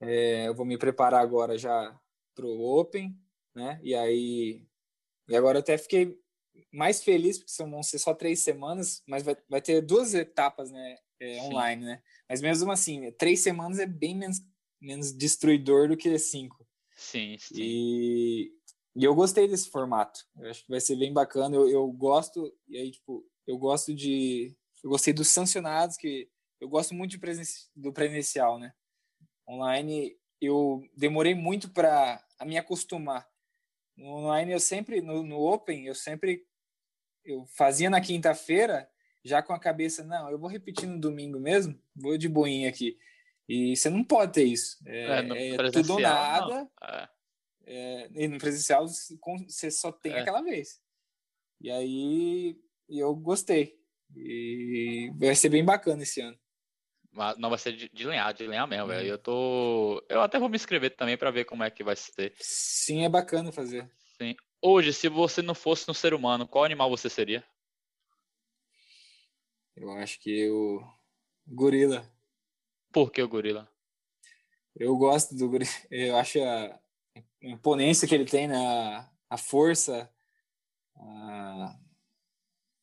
É, 0.00 0.48
eu 0.48 0.54
vou 0.54 0.66
me 0.66 0.76
preparar 0.76 1.22
agora 1.22 1.56
já 1.56 1.96
pro 2.34 2.60
Open, 2.60 3.16
né? 3.54 3.80
E 3.82 3.94
aí 3.94 4.68
e 5.28 5.36
agora 5.36 5.58
eu 5.58 5.60
até 5.60 5.76
fiquei 5.76 6.18
mais 6.72 7.02
feliz 7.02 7.38
porque 7.38 7.52
são 7.52 7.70
vão 7.70 7.82
ser 7.82 7.98
só 7.98 8.14
três 8.14 8.40
semanas, 8.40 9.02
mas 9.06 9.22
vai, 9.22 9.36
vai 9.48 9.60
ter 9.60 9.82
duas 9.82 10.14
etapas, 10.14 10.70
né? 10.70 10.98
É, 11.20 11.42
online, 11.42 11.84
né? 11.84 12.02
Mas 12.28 12.40
mesmo 12.40 12.70
assim, 12.70 13.10
três 13.12 13.40
semanas 13.40 13.78
é 13.78 13.86
bem 13.86 14.16
menos, 14.16 14.40
menos 14.80 15.12
destruidor 15.12 15.88
do 15.88 15.96
que 15.96 16.18
cinco. 16.18 16.66
Sim, 16.94 17.36
sim. 17.38 17.54
E, 17.56 18.52
e 18.94 19.04
eu 19.04 19.14
gostei 19.14 19.48
desse 19.48 19.70
formato. 19.70 20.20
Eu 20.36 20.50
acho 20.50 20.64
que 20.64 20.70
vai 20.70 20.80
ser 20.80 20.96
bem 20.96 21.12
bacana. 21.12 21.56
Eu, 21.56 21.68
eu 21.68 21.86
gosto, 21.90 22.52
e 22.68 22.76
aí, 22.76 22.90
tipo, 22.90 23.24
eu 23.46 23.56
gosto 23.56 23.94
de. 23.94 24.56
Eu 24.82 24.90
gostei 24.90 25.12
dos 25.12 25.28
sancionados, 25.28 25.96
que 25.96 26.28
eu 26.60 26.68
gosto 26.68 26.94
muito 26.94 27.12
de 27.12 27.18
presen 27.18 27.44
do 27.74 27.92
presencial, 27.92 28.58
né? 28.58 28.72
Online, 29.48 30.16
eu 30.40 30.82
demorei 30.96 31.34
muito 31.34 31.70
para 31.70 32.24
me 32.44 32.58
acostumar. 32.58 33.28
No 33.96 34.06
online, 34.06 34.52
eu 34.52 34.60
sempre, 34.60 35.00
no, 35.00 35.22
no 35.22 35.40
Open, 35.40 35.86
eu 35.86 35.94
sempre 35.94 36.46
eu 37.24 37.44
fazia 37.46 37.90
na 37.90 38.00
quinta-feira, 38.00 38.88
já 39.28 39.42
com 39.42 39.52
a 39.52 39.60
cabeça, 39.60 40.02
não, 40.02 40.30
eu 40.30 40.38
vou 40.38 40.48
repetir 40.48 40.88
no 40.88 40.98
domingo 40.98 41.38
mesmo, 41.38 41.78
vou 41.94 42.16
de 42.16 42.28
boinha 42.28 42.68
aqui. 42.68 42.98
E 43.48 43.76
você 43.76 43.88
não 43.88 44.04
pode 44.04 44.32
ter 44.32 44.44
isso. 44.44 44.78
É, 44.86 45.20
é, 45.20 45.54
é 45.54 45.70
tudo 45.70 45.94
ou 45.94 46.00
nada. 46.00 46.68
É. 46.82 47.08
É, 47.70 48.10
e 48.14 48.28
no 48.28 48.38
presencial 48.38 48.86
você 48.86 49.70
só 49.70 49.92
tem 49.92 50.12
é. 50.12 50.20
aquela 50.20 50.42
vez. 50.42 50.80
E 51.60 51.70
aí 51.70 52.56
eu 52.88 53.14
gostei. 53.14 53.78
E 54.16 55.10
vai 55.16 55.34
ser 55.34 55.50
bem 55.50 55.64
bacana 55.64 56.02
esse 56.02 56.20
ano. 56.20 56.38
Não 57.36 57.50
vai 57.50 57.58
ser 57.58 57.72
de, 57.72 57.88
de 57.88 58.06
lenhar, 58.06 58.32
de 58.32 58.46
lenhar 58.46 58.66
mesmo, 58.66 58.86
velho. 58.86 59.06
Uhum. 59.06 59.12
Eu 59.12 59.18
tô. 59.18 60.06
Eu 60.08 60.20
até 60.20 60.38
vou 60.38 60.48
me 60.48 60.56
inscrever 60.56 60.94
também 60.94 61.16
para 61.16 61.30
ver 61.30 61.44
como 61.44 61.64
é 61.64 61.70
que 61.70 61.82
vai 61.82 61.96
ser. 61.96 62.32
Sim, 62.36 63.04
é 63.04 63.08
bacana 63.08 63.50
fazer. 63.50 63.90
Sim. 64.16 64.36
Hoje, 64.62 64.92
se 64.92 65.08
você 65.08 65.42
não 65.42 65.54
fosse 65.54 65.90
um 65.90 65.94
ser 65.94 66.14
humano, 66.14 66.46
qual 66.46 66.64
animal 66.64 66.88
você 66.88 67.08
seria? 67.10 67.44
Eu 69.80 69.92
acho 69.92 70.18
que 70.20 70.48
o 70.50 70.82
gorila. 71.46 72.04
Por 72.92 73.12
que 73.12 73.22
o 73.22 73.28
gorila? 73.28 73.70
Eu 74.74 74.96
gosto 74.96 75.36
do 75.36 75.48
gorila. 75.48 75.70
Eu 75.90 76.16
acho 76.16 76.42
a 76.42 76.80
imponência 77.40 78.08
que 78.08 78.14
ele 78.14 78.24
tem, 78.24 78.48
né? 78.48 78.56
a 79.30 79.36
força. 79.36 80.10
A... 80.96 81.76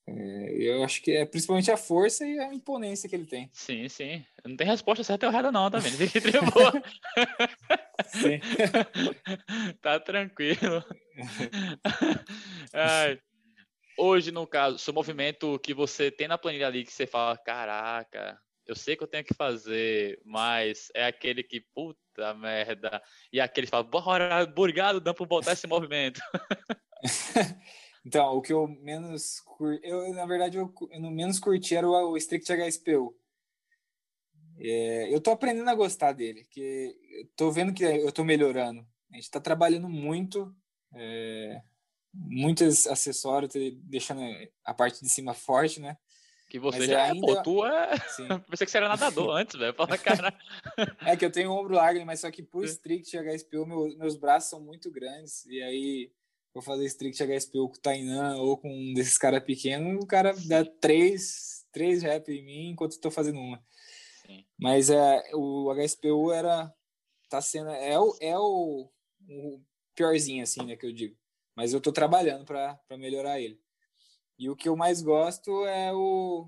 É, 0.08 0.53
eu 0.53 0.84
acho 0.84 1.01
que 1.01 1.12
é 1.12 1.25
principalmente 1.25 1.71
a 1.71 1.77
força 1.77 2.25
e 2.25 2.39
a 2.39 2.53
imponência 2.53 3.10
que 3.10 3.15
ele 3.15 3.25
tem. 3.25 3.49
Sim, 3.51 3.89
sim. 3.89 4.23
Não 4.45 4.55
tem 4.55 4.67
resposta 4.67 5.03
certa 5.03 5.25
ou 5.25 5.31
errada, 5.31 5.51
não, 5.51 5.69
tá 5.69 5.79
vendo? 5.79 5.97
Fique 6.08 6.31
Sim. 8.05 8.39
tá 9.81 9.99
tranquilo. 9.99 10.86
Ai. 12.71 13.19
Hoje, 13.97 14.31
no 14.31 14.45
caso, 14.45 14.77
seu 14.77 14.93
movimento 14.93 15.58
que 15.60 15.73
você 15.73 16.12
tem 16.12 16.27
na 16.27 16.38
planilha 16.38 16.67
ali, 16.67 16.84
que 16.84 16.91
você 16.91 17.08
fala, 17.08 17.38
caraca, 17.38 18.38
eu 18.65 18.75
sei 18.75 18.95
que 18.95 19.03
eu 19.03 19.08
tenho 19.08 19.23
que 19.23 19.34
fazer, 19.34 20.19
mas 20.25 20.89
é 20.93 21.05
aquele 21.05 21.43
que, 21.43 21.62
puta 21.73 22.34
merda, 22.34 23.01
e 23.31 23.39
aquele 23.39 23.67
que 23.67 23.71
fala, 23.71 23.84
bora, 23.84 24.43
obrigado, 24.43 24.99
Dan, 24.99 25.13
por 25.13 25.27
botar 25.27 25.53
esse 25.53 25.67
movimento. 25.67 26.19
então, 28.05 28.36
o 28.36 28.41
que 28.41 28.51
eu 28.51 28.67
menos 28.67 29.39
curti, 29.41 29.88
eu, 29.88 30.13
na 30.13 30.25
verdade, 30.25 30.58
eu, 30.58 30.73
eu 30.91 31.01
menos 31.12 31.39
curti 31.39 31.75
era 31.75 31.88
o, 31.88 32.12
o 32.12 32.17
Strict 32.17 32.51
HSPU. 32.51 33.15
É, 34.58 35.13
eu 35.13 35.21
tô 35.21 35.31
aprendendo 35.31 35.69
a 35.69 35.75
gostar 35.75 36.13
dele, 36.13 36.45
que 36.49 36.95
tô 37.36 37.51
vendo 37.51 37.73
que 37.73 37.84
eu 37.84 38.12
tô 38.12 38.23
melhorando. 38.23 38.86
A 39.12 39.15
gente 39.15 39.29
tá 39.29 39.39
trabalhando 39.39 39.88
muito, 39.88 40.53
é, 40.93 41.62
muitos 42.15 42.88
acessórios, 42.88 43.51
deixando 43.84 44.21
a 44.63 44.73
parte 44.73 45.01
de 45.01 45.10
cima 45.10 45.34
forte, 45.34 45.80
né? 45.80 45.97
Que 46.49 46.60
você 46.60 46.80
Mas 46.80 46.88
já 46.88 47.08
é, 47.08 47.12
ainda... 47.12 47.25
pô, 47.25 47.41
tu 47.41 47.65
é. 47.65 47.97
Sim. 48.10 48.28
Pensei 48.49 48.65
que 48.65 48.71
você 48.71 48.78
era 48.78 48.88
nadador 48.88 49.32
antes, 49.36 49.58
velho. 49.58 49.73
Fala, 49.73 49.97
cara. 49.97 50.34
é 51.01 51.17
que 51.17 51.25
eu 51.25 51.32
tenho 51.32 51.51
um 51.51 51.58
ombro 51.58 51.75
largo, 51.75 52.06
mas 52.06 52.19
só 52.19 52.30
que 52.30 52.43
por 52.43 52.63
strict 52.65 53.17
HSPU, 53.17 53.65
meu, 53.65 53.97
meus 53.97 54.15
braços 54.15 54.49
são 54.49 54.62
muito 54.62 54.91
grandes. 54.91 55.45
E 55.47 55.62
aí, 55.62 56.12
vou 56.54 56.62
fazer 56.62 56.86
strict 56.86 57.21
HSPU 57.21 57.67
com 57.69 57.75
o 57.75 57.82
Tainan 57.82 58.38
ou 58.38 58.58
com 58.58 58.69
um 58.69 58.93
desses 58.93 59.17
caras 59.17 59.43
pequenos, 59.43 60.04
o 60.04 60.08
cara 60.08 60.34
dá 60.47 60.63
três, 60.63 61.65
três 61.71 62.04
rep 62.04 62.30
em 62.30 62.45
mim 62.45 62.69
enquanto 62.69 62.93
eu 62.93 63.01
tô 63.01 63.12
fazendo 63.12 63.39
uma. 63.39 63.62
Sim. 64.25 64.45
Mas 64.58 64.89
é, 64.89 65.23
o 65.34 65.73
HSPU 65.73 66.32
era. 66.32 66.71
Tá 67.28 67.41
sendo. 67.41 67.71
É 67.71 67.99
o, 67.99 68.15
é 68.21 68.38
o, 68.38 68.89
o 69.28 69.62
piorzinho, 69.95 70.43
assim, 70.43 70.63
né, 70.63 70.75
que 70.75 70.86
eu 70.86 70.93
digo. 70.93 71.17
Mas 71.56 71.74
eu 71.74 71.80
tô 71.80 71.91
trabalhando 71.91 72.46
para 72.46 72.80
melhorar 72.98 73.39
ele. 73.39 73.60
E 74.38 74.50
o 74.50 74.56
que 74.56 74.68
eu 74.68 74.76
mais 74.76 75.02
gosto 75.02 75.65
é 75.65 75.94
o. 75.94 76.48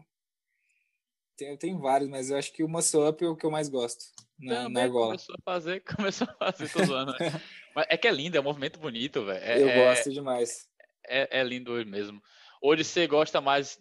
Tem, 1.38 1.56
tem 1.58 1.78
vários, 1.78 2.10
mas 2.10 2.30
eu 2.30 2.38
acho 2.38 2.52
que 2.52 2.64
o 2.64 2.68
Muscle 2.68 3.08
Up 3.08 3.24
é 3.24 3.28
o 3.28 3.36
que 3.36 3.46
eu 3.46 3.52
mais 3.52 3.70
gosto 3.70 4.06
na, 4.40 4.56
Também 4.56 4.74
na 4.74 4.82
argola. 4.82 5.08
Começou 5.08 5.36
a 5.36 5.42
fazer, 5.44 5.84
começou 5.96 6.28
a 6.40 6.52
fazer 6.52 6.92
ano. 6.92 7.12
Né? 7.20 7.42
mas 7.76 7.86
é 7.90 7.98
que 7.98 8.08
é 8.08 8.12
lindo, 8.12 8.38
é 8.38 8.40
um 8.40 8.44
movimento 8.44 8.80
bonito, 8.80 9.26
velho. 9.26 9.44
É, 9.44 9.62
eu 9.62 9.86
gosto 9.86 10.12
demais. 10.12 10.68
É, 11.06 11.40
é 11.40 11.44
lindo 11.44 11.72
hoje 11.72 11.86
mesmo. 11.86 12.22
Hoje 12.62 12.84
você 12.84 13.08
gosta 13.08 13.40
mais. 13.40 13.80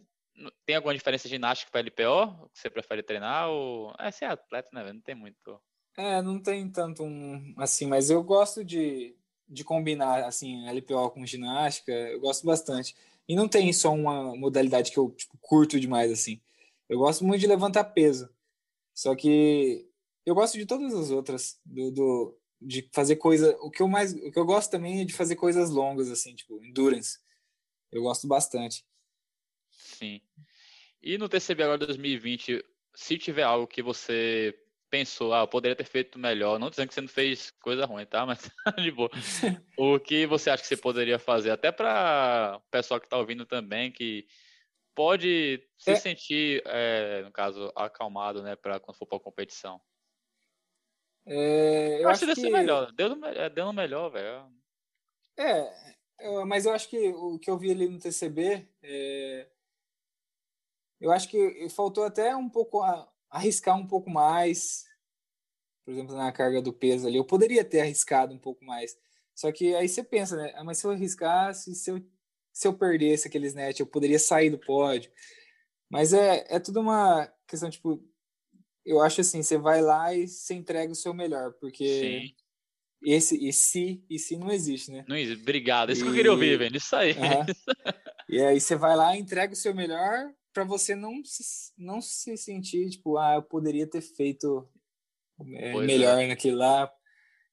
Tem 0.66 0.76
alguma 0.76 0.94
diferença 0.94 1.28
ginástica 1.28 1.70
para 1.70 1.80
LPO? 1.80 2.50
Que 2.52 2.60
você 2.60 2.70
prefere 2.70 3.02
treinar? 3.02 3.48
Ou. 3.48 3.94
É, 3.98 4.10
você 4.10 4.24
é 4.24 4.28
atleta, 4.28 4.68
né, 4.72 4.92
Não 4.92 5.00
tem 5.00 5.14
muito. 5.14 5.60
É, 5.96 6.20
não 6.20 6.40
tem 6.40 6.70
tanto 6.70 7.02
um. 7.02 7.54
Assim, 7.58 7.86
mas 7.86 8.10
eu 8.10 8.22
gosto 8.22 8.62
de, 8.62 9.16
de 9.48 9.64
combinar, 9.64 10.24
assim, 10.24 10.68
LPO 10.68 11.10
com 11.10 11.26
ginástica. 11.26 11.92
Eu 11.92 12.20
gosto 12.20 12.44
bastante. 12.46 12.94
E 13.28 13.34
não 13.34 13.48
tem 13.48 13.72
só 13.72 13.92
uma 13.92 14.36
modalidade 14.36 14.92
que 14.92 14.98
eu 14.98 15.10
tipo, 15.10 15.36
curto 15.40 15.80
demais, 15.80 16.10
assim. 16.12 16.40
Eu 16.88 16.98
gosto 16.98 17.24
muito 17.24 17.40
de 17.40 17.46
levantar 17.46 17.84
peso. 17.84 18.28
Só 18.94 19.14
que 19.14 19.88
eu 20.24 20.34
gosto 20.34 20.56
de 20.58 20.66
todas 20.66 20.94
as 20.94 21.10
outras, 21.10 21.60
do, 21.64 21.90
do, 21.90 22.38
de 22.60 22.88
fazer 22.92 23.16
coisa. 23.16 23.56
O 23.60 23.70
que 23.70 23.82
eu 23.82 23.88
mais, 23.88 24.12
o 24.12 24.30
que 24.30 24.38
eu 24.38 24.44
gosto 24.44 24.70
também 24.70 25.00
é 25.00 25.04
de 25.04 25.12
fazer 25.12 25.36
coisas 25.36 25.70
longas, 25.70 26.10
assim, 26.10 26.34
tipo 26.34 26.64
endurance. 26.64 27.18
Eu 27.92 28.02
gosto 28.02 28.26
bastante. 28.26 28.84
Sim. 29.70 30.20
E 31.02 31.18
no 31.18 31.28
TCB 31.28 31.62
agora 31.62 31.86
2020, 31.86 32.64
se 32.94 33.18
tiver 33.18 33.42
algo 33.42 33.66
que 33.66 33.82
você 33.82 34.58
pensou, 34.90 35.34
ah, 35.34 35.40
eu 35.40 35.48
poderia 35.48 35.76
ter 35.76 35.84
feito 35.84 36.18
melhor, 36.18 36.58
não 36.58 36.70
dizendo 36.70 36.88
que 36.88 36.94
você 36.94 37.00
não 37.00 37.08
fez 37.08 37.50
coisa 37.60 37.86
ruim, 37.86 38.06
tá? 38.06 38.24
Mas 38.24 38.50
de 38.82 38.90
boa. 38.90 39.10
o 39.76 39.98
que 39.98 40.26
você 40.26 40.50
acha 40.50 40.62
que 40.62 40.68
você 40.68 40.76
poderia 40.76 41.18
fazer? 41.18 41.50
Até 41.50 41.72
para 41.72 42.58
o 42.58 42.70
pessoal 42.70 43.00
que 43.00 43.06
está 43.06 43.16
ouvindo 43.16 43.44
também, 43.44 43.90
que 43.90 44.26
pode 44.94 45.62
se 45.76 45.90
é. 45.90 45.96
sentir, 45.96 46.62
é, 46.66 47.22
no 47.22 47.32
caso, 47.32 47.72
acalmado, 47.76 48.42
né, 48.42 48.56
para 48.56 48.80
quando 48.80 48.96
for 48.96 49.06
para 49.06 49.18
a 49.18 49.20
competição. 49.20 49.80
É, 51.26 52.02
eu, 52.02 52.08
acho, 52.08 52.24
que 52.24 52.34
ser 52.36 52.50
melhor, 52.50 52.92
deu 52.92 53.14
no, 53.14 53.26
é, 53.26 53.50
deu 53.50 53.66
no 53.66 53.72
melhor, 53.72 54.10
velho. 54.10 54.48
É, 55.36 56.44
mas 56.46 56.64
eu 56.64 56.72
acho 56.72 56.88
que 56.88 57.08
o 57.08 57.38
que 57.38 57.50
eu 57.50 57.58
vi 57.58 57.72
ali 57.72 57.88
no 57.88 57.98
TCB, 57.98 58.66
é, 58.82 59.48
eu 61.00 61.10
acho 61.10 61.28
que 61.28 61.68
faltou 61.68 62.04
até 62.04 62.34
um 62.34 62.48
pouco 62.48 62.80
a, 62.80 63.12
arriscar 63.30 63.76
um 63.76 63.86
pouco 63.86 64.10
mais, 64.10 64.84
por 65.84 65.92
exemplo, 65.92 66.16
na 66.16 66.32
carga 66.32 66.60
do 66.62 66.72
peso 66.72 67.06
ali. 67.06 67.16
Eu 67.16 67.24
poderia 67.24 67.64
ter 67.64 67.80
arriscado 67.80 68.34
um 68.34 68.38
pouco 68.38 68.64
mais. 68.64 68.96
Só 69.34 69.52
que 69.52 69.74
aí 69.74 69.88
você 69.88 70.02
pensa, 70.02 70.36
né? 70.36 70.52
Ah, 70.56 70.64
mas 70.64 70.78
se 70.78 70.86
eu 70.86 70.90
arriscasse, 70.90 71.74
se 71.74 71.90
eu, 71.90 72.02
se 72.52 72.66
eu 72.66 72.72
perdesse 72.72 73.28
aqueles 73.28 73.54
net, 73.54 73.80
eu 73.80 73.86
poderia 73.86 74.18
sair 74.18 74.50
do 74.50 74.58
pódio. 74.58 75.10
Mas 75.90 76.12
é, 76.12 76.44
é 76.48 76.58
tudo 76.58 76.80
uma 76.80 77.30
questão, 77.46 77.70
tipo, 77.70 78.02
eu 78.84 79.00
acho 79.00 79.20
assim, 79.20 79.42
você 79.42 79.58
vai 79.58 79.82
lá 79.82 80.14
e 80.14 80.26
você 80.26 80.54
entrega 80.54 80.92
o 80.92 80.96
seu 80.96 81.12
melhor, 81.12 81.52
porque 81.60 81.86
Sim. 81.86 82.34
esse 83.04 83.48
e 83.48 83.52
se 83.52 84.04
e 84.08 84.18
se 84.18 84.36
não 84.36 84.50
existe, 84.50 84.90
né? 84.90 85.04
Não 85.08 85.16
existe. 85.16 85.42
Obrigado. 85.42 85.92
Isso 85.92 86.02
e... 86.02 86.04
que 86.04 86.10
eu 86.10 86.14
queria 86.14 86.32
ouvir, 86.32 86.58
velho. 86.58 86.76
Isso 86.76 86.94
aí. 86.94 87.12
Uhum. 87.12 87.92
e 88.28 88.40
aí 88.40 88.60
você 88.60 88.76
vai 88.76 88.96
lá, 88.96 89.16
entrega 89.16 89.52
o 89.52 89.56
seu 89.56 89.74
melhor, 89.74 90.32
para 90.56 90.64
você 90.64 90.94
não 90.94 91.22
se, 91.22 91.70
não 91.76 92.00
se 92.00 92.34
sentir 92.38 92.88
tipo, 92.88 93.18
ah, 93.18 93.34
eu 93.34 93.42
poderia 93.42 93.86
ter 93.86 94.00
feito 94.00 94.66
é, 95.38 95.74
melhor 95.74 96.18
é. 96.18 96.28
naquilo 96.28 96.56
lá. 96.56 96.90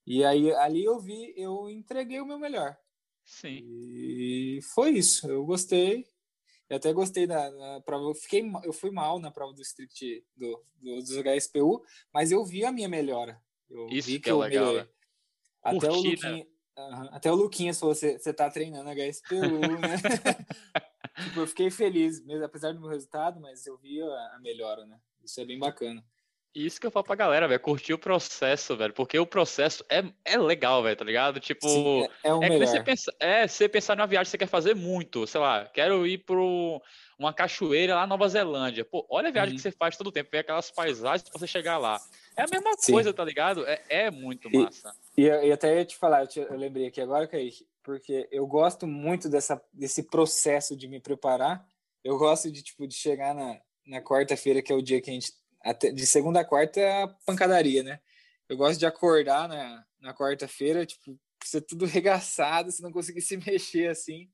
E 0.07 0.23
aí 0.23 0.53
ali 0.53 0.85
eu 0.85 0.97
vi, 1.01 1.33
eu 1.35 1.69
entreguei 1.69 2.21
o 2.21 2.25
meu 2.25 2.39
melhor. 2.39 2.77
Sim. 3.25 3.59
E 3.61 4.59
foi 4.73 4.91
isso. 4.91 5.29
Eu 5.29 5.43
gostei. 5.45 6.05
Eu 6.69 6.77
até 6.77 6.93
gostei 6.93 7.27
da, 7.27 7.49
da 7.49 7.81
prova. 7.81 8.05
Eu, 8.05 8.15
fiquei, 8.15 8.49
eu 8.63 8.71
fui 8.71 8.89
mal 8.89 9.19
na 9.19 9.31
prova 9.31 9.51
do 9.51 9.61
Street 9.61 10.23
do, 10.33 10.63
do, 10.77 10.95
dos 10.95 11.17
HSPU, 11.17 11.83
mas 12.13 12.31
eu 12.31 12.45
vi 12.45 12.63
a 12.63 12.71
minha 12.71 12.87
melhora. 12.87 13.37
Eu 13.69 13.87
isso 13.89 14.07
vi 14.07 14.13
que, 14.13 14.21
que 14.21 14.29
é 14.29 14.33
legal. 14.33 14.75
Né? 14.75 14.87
Até, 15.61 15.87
Curtir, 15.87 16.07
o 16.07 16.11
Luquinha, 16.11 16.31
né? 16.31 16.45
uh, 16.77 17.09
até 17.11 17.29
o 17.29 17.35
Luquinhas 17.35 17.77
falou: 17.77 17.93
você 17.93 18.33
tá 18.33 18.49
treinando 18.49 18.89
HSPU, 18.89 19.41
né? 19.81 19.97
tipo, 21.19 21.39
eu 21.41 21.47
fiquei 21.47 21.69
feliz, 21.71 22.23
mesmo 22.25 22.45
apesar 22.45 22.73
do 22.73 22.79
meu 22.81 22.89
resultado, 22.89 23.39
mas 23.41 23.65
eu 23.65 23.77
vi 23.77 24.01
a, 24.01 24.35
a 24.35 24.39
melhora, 24.39 24.85
né? 24.85 25.01
Isso 25.23 25.39
é 25.41 25.45
bem 25.45 25.59
bacana. 25.59 26.05
Isso 26.55 26.79
que 26.79 26.85
eu 26.85 26.91
falo 26.91 27.03
pra 27.05 27.15
galera, 27.15 27.47
velho, 27.47 27.59
curtir 27.59 27.93
o 27.93 27.97
processo, 27.97 28.77
velho, 28.77 28.93
porque 28.93 29.17
o 29.17 29.25
processo 29.25 29.83
é, 29.89 30.03
é 30.23 30.37
legal, 30.37 30.83
velho, 30.83 30.95
tá 30.95 31.03
ligado? 31.03 31.39
Tipo, 31.39 31.67
Sim, 31.67 32.03
é, 32.03 32.09
é 32.23 32.33
o 32.33 32.43
é 32.43 32.45
melhor. 32.45 32.67
você 32.67 32.79
pensa, 32.79 33.11
é, 33.19 33.47
você 33.47 33.67
pensar 33.67 33.95
numa 33.97 34.05
viagem 34.05 34.25
que 34.25 34.31
você 34.31 34.37
quer 34.37 34.47
fazer 34.47 34.75
muito, 34.75 35.25
sei 35.25 35.41
lá, 35.41 35.65
quero 35.67 36.05
ir 36.05 36.19
pro 36.19 36.79
uma 37.17 37.33
cachoeira 37.33 37.95
lá 37.95 38.01
na 38.01 38.07
Nova 38.07 38.27
Zelândia. 38.29 38.85
Pô, 38.85 39.03
olha 39.09 39.29
a 39.29 39.31
viagem 39.31 39.55
Uhum. 39.55 39.55
que 39.55 39.61
você 39.61 39.71
faz 39.71 39.97
todo 39.97 40.11
tempo, 40.11 40.29
ver 40.31 40.39
aquelas 40.39 40.69
paisagens 40.69 41.27
pra 41.27 41.39
você 41.39 41.47
chegar 41.47 41.79
lá. 41.79 42.03
É 42.35 42.41
a 42.43 42.47
mesma 42.47 42.71
Sim. 42.79 42.93
coisa, 42.93 43.13
tá 43.13 43.23
ligado? 43.23 43.65
É, 43.65 43.83
é 43.89 44.11
muito 44.11 44.49
E- 44.51 44.57
massa. 44.57 44.93
E 45.17 45.23
eu, 45.23 45.35
eu 45.43 45.53
até 45.53 45.77
ia 45.77 45.85
te 45.85 45.95
falar, 45.97 46.21
eu, 46.23 46.27
te- 46.27 46.39
eu 46.39 46.57
lembrei 46.57 46.87
aqui 46.87 46.99
agora, 46.99 47.27
Kaique, 47.27 47.67
porque 47.83 48.27
eu 48.31 48.47
gosto 48.47 48.87
muito 48.87 49.29
dessa, 49.29 49.61
desse 49.71 50.03
processo 50.03 50.75
de 50.75 50.87
me 50.87 50.99
preparar. 50.99 51.65
Eu 52.03 52.17
gosto 52.17 52.51
de, 52.51 52.63
tipo, 52.63 52.87
de 52.87 52.95
chegar 52.95 53.33
na, 53.35 53.61
na 53.85 54.01
quarta-feira, 54.01 54.61
que 54.61 54.71
é 54.71 54.75
o 54.75 54.81
dia 54.81 55.01
que 55.01 55.09
a 55.09 55.13
gente. 55.13 55.31
Até, 55.61 55.91
de 55.91 56.05
segunda 56.05 56.41
a 56.41 56.45
quarta 56.45 56.79
é 56.79 57.03
a 57.03 57.07
pancadaria, 57.25 57.83
né? 57.83 57.99
Eu 58.49 58.57
gosto 58.57 58.79
de 58.79 58.85
acordar 58.85 59.47
na, 59.47 59.85
na 60.01 60.13
quarta-feira, 60.13 60.85
tipo, 60.85 61.17
ser 61.43 61.61
tudo 61.61 61.85
regaçado, 61.87 62.71
se 62.71 62.81
não 62.81 62.91
conseguir 62.91 63.21
se 63.21 63.37
mexer 63.37 63.89
assim. 63.89 64.29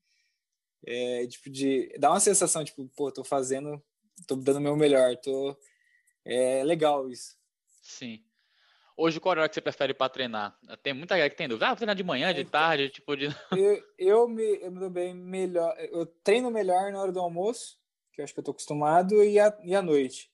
É, 0.86 1.26
tipo, 1.26 1.50
de 1.50 1.94
dar 1.98 2.10
uma 2.10 2.20
sensação, 2.20 2.64
tipo, 2.64 2.88
pô, 2.96 3.12
tô 3.12 3.22
fazendo, 3.22 3.80
tô 4.26 4.34
dando 4.34 4.56
o 4.56 4.60
meu 4.62 4.76
melhor, 4.76 5.14
tô. 5.18 5.56
É 6.24 6.64
legal 6.64 7.08
isso. 7.10 7.38
Sim. 7.80 8.22
Hoje, 8.96 9.18
qual 9.18 9.30
horário 9.30 9.48
que 9.48 9.54
você 9.54 9.60
prefere 9.60 9.94
pra 9.94 10.08
treinar? 10.08 10.58
Tem 10.82 10.92
muita 10.92 11.14
galera 11.14 11.30
que 11.30 11.36
tem 11.36 11.48
dúvida. 11.48 11.68
Ah, 11.68 11.76
treinar 11.76 11.96
de 11.96 12.04
manhã, 12.04 12.34
de 12.34 12.40
Então. 12.42 12.50
tarde, 12.50 12.90
tipo 12.90 13.16
de. 13.16 13.26
eu, 13.58 13.82
eu, 13.98 14.28
me, 14.28 14.58
eu 14.62 14.70
me 14.70 14.78
dou 14.78 14.90
bem 14.90 15.14
melhor. 15.14 15.74
Eu 15.78 16.04
treino 16.06 16.50
melhor 16.50 16.92
na 16.92 17.00
hora 17.00 17.12
do 17.12 17.20
almoço, 17.20 17.78
que 18.12 18.20
eu 18.20 18.24
acho 18.24 18.34
que 18.34 18.40
eu 18.40 18.44
tô 18.44 18.50
acostumado, 18.50 19.22
e 19.24 19.38
à, 19.38 19.56
e 19.64 19.74
à 19.74 19.80
noite. 19.80 20.30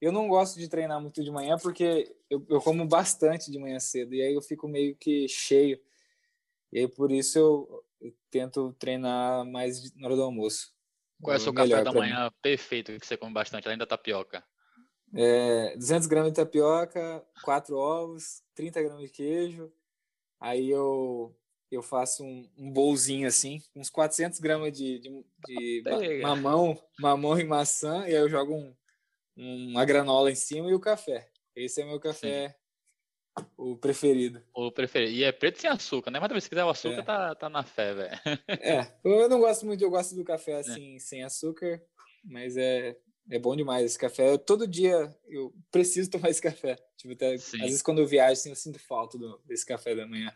Eu 0.00 0.12
não 0.12 0.28
gosto 0.28 0.58
de 0.58 0.68
treinar 0.68 1.00
muito 1.00 1.22
de 1.24 1.30
manhã 1.30 1.56
porque 1.60 2.14
eu, 2.30 2.44
eu 2.48 2.60
como 2.60 2.86
bastante 2.86 3.50
de 3.50 3.58
manhã 3.58 3.80
cedo, 3.80 4.14
e 4.14 4.22
aí 4.22 4.32
eu 4.34 4.42
fico 4.42 4.68
meio 4.68 4.96
que 4.96 5.26
cheio. 5.28 5.80
E 6.72 6.80
aí 6.80 6.88
por 6.88 7.10
isso 7.10 7.38
eu, 7.38 7.84
eu 8.00 8.12
tento 8.30 8.72
treinar 8.74 9.44
mais 9.44 9.82
de- 9.82 9.96
na 10.00 10.06
hora 10.06 10.16
do 10.16 10.22
almoço. 10.22 10.72
Qual 11.20 11.34
é 11.34 11.36
o 11.36 11.40
seu 11.40 11.52
melhor 11.52 11.68
café 11.78 11.84
da 11.84 11.90
pra 11.92 12.00
mim. 12.02 12.08
manhã 12.08 12.30
perfeito 12.40 12.96
que 12.98 13.06
você 13.06 13.16
come 13.16 13.32
bastante, 13.32 13.66
além 13.66 13.78
da 13.78 13.86
tapioca? 13.86 14.44
É, 15.14 15.76
200 15.76 16.06
gramas 16.06 16.32
de 16.32 16.36
tapioca, 16.36 17.24
4 17.42 17.76
ovos, 17.76 18.42
30 18.54 18.82
gramas 18.82 19.04
de 19.04 19.10
queijo. 19.10 19.72
Aí 20.40 20.68
eu, 20.70 21.34
eu 21.70 21.82
faço 21.82 22.22
um, 22.24 22.48
um 22.56 22.70
bolzinho 22.70 23.26
assim, 23.26 23.62
uns 23.74 23.90
400 23.90 24.38
gramas 24.38 24.72
de, 24.72 24.98
de, 24.98 25.24
de 25.46 25.82
ma- 25.88 25.98
Pega. 25.98 26.22
mamão, 26.22 26.82
mamão 26.98 27.38
e 27.40 27.44
maçã, 27.44 28.02
e 28.02 28.14
aí 28.14 28.14
eu 28.14 28.28
jogo 28.28 28.54
um, 28.54 28.74
uma 29.36 29.84
granola 29.84 30.30
em 30.30 30.34
cima 30.34 30.70
e 30.70 30.74
o 30.74 30.80
café. 30.80 31.30
Esse 31.56 31.82
é 31.82 31.84
meu 31.84 31.98
café, 31.98 32.56
o 33.56 33.76
preferido. 33.76 34.42
O 34.54 34.70
preferido. 34.70 35.12
E 35.12 35.24
é 35.24 35.32
preto 35.32 35.60
sem 35.60 35.68
açúcar, 35.70 36.10
né? 36.10 36.20
Mas 36.20 36.28
também 36.28 36.40
se 36.40 36.48
quiser 36.48 36.64
o 36.64 36.68
açúcar, 36.68 37.00
É. 37.00 37.02
tá, 37.02 37.34
tá 37.34 37.48
na 37.48 37.62
fé, 37.64 37.94
velho. 37.94 38.20
É, 38.60 38.92
eu 39.04 39.28
não 39.28 39.40
gosto 39.40 39.66
muito, 39.66 39.82
eu 39.82 39.90
gosto 39.90 40.14
do 40.14 40.22
café 40.24 40.54
assim, 40.60 40.98
sem 41.00 41.24
açúcar, 41.24 41.82
mas 42.24 42.56
é, 42.56 42.96
é 43.30 43.38
bom 43.38 43.54
demais 43.56 43.84
esse 43.84 43.98
café. 43.98 44.30
Eu- 44.32 44.38
todo 44.38 44.66
dia 44.66 45.14
eu 45.28 45.52
preciso 45.70 46.10
tomar 46.10 46.30
esse 46.30 46.40
café. 46.42 46.76
Tipo, 46.96 47.12
até- 47.14 47.34
às 47.34 47.50
vezes 47.52 47.82
quando 47.82 47.98
eu 48.00 48.06
viajo, 48.06 48.32
assim, 48.32 48.50
eu 48.50 48.56
sinto 48.56 48.78
falta 48.78 49.16
do, 49.18 49.40
desse 49.46 49.64
café 49.66 49.94
da 49.94 50.06
manhã. 50.06 50.32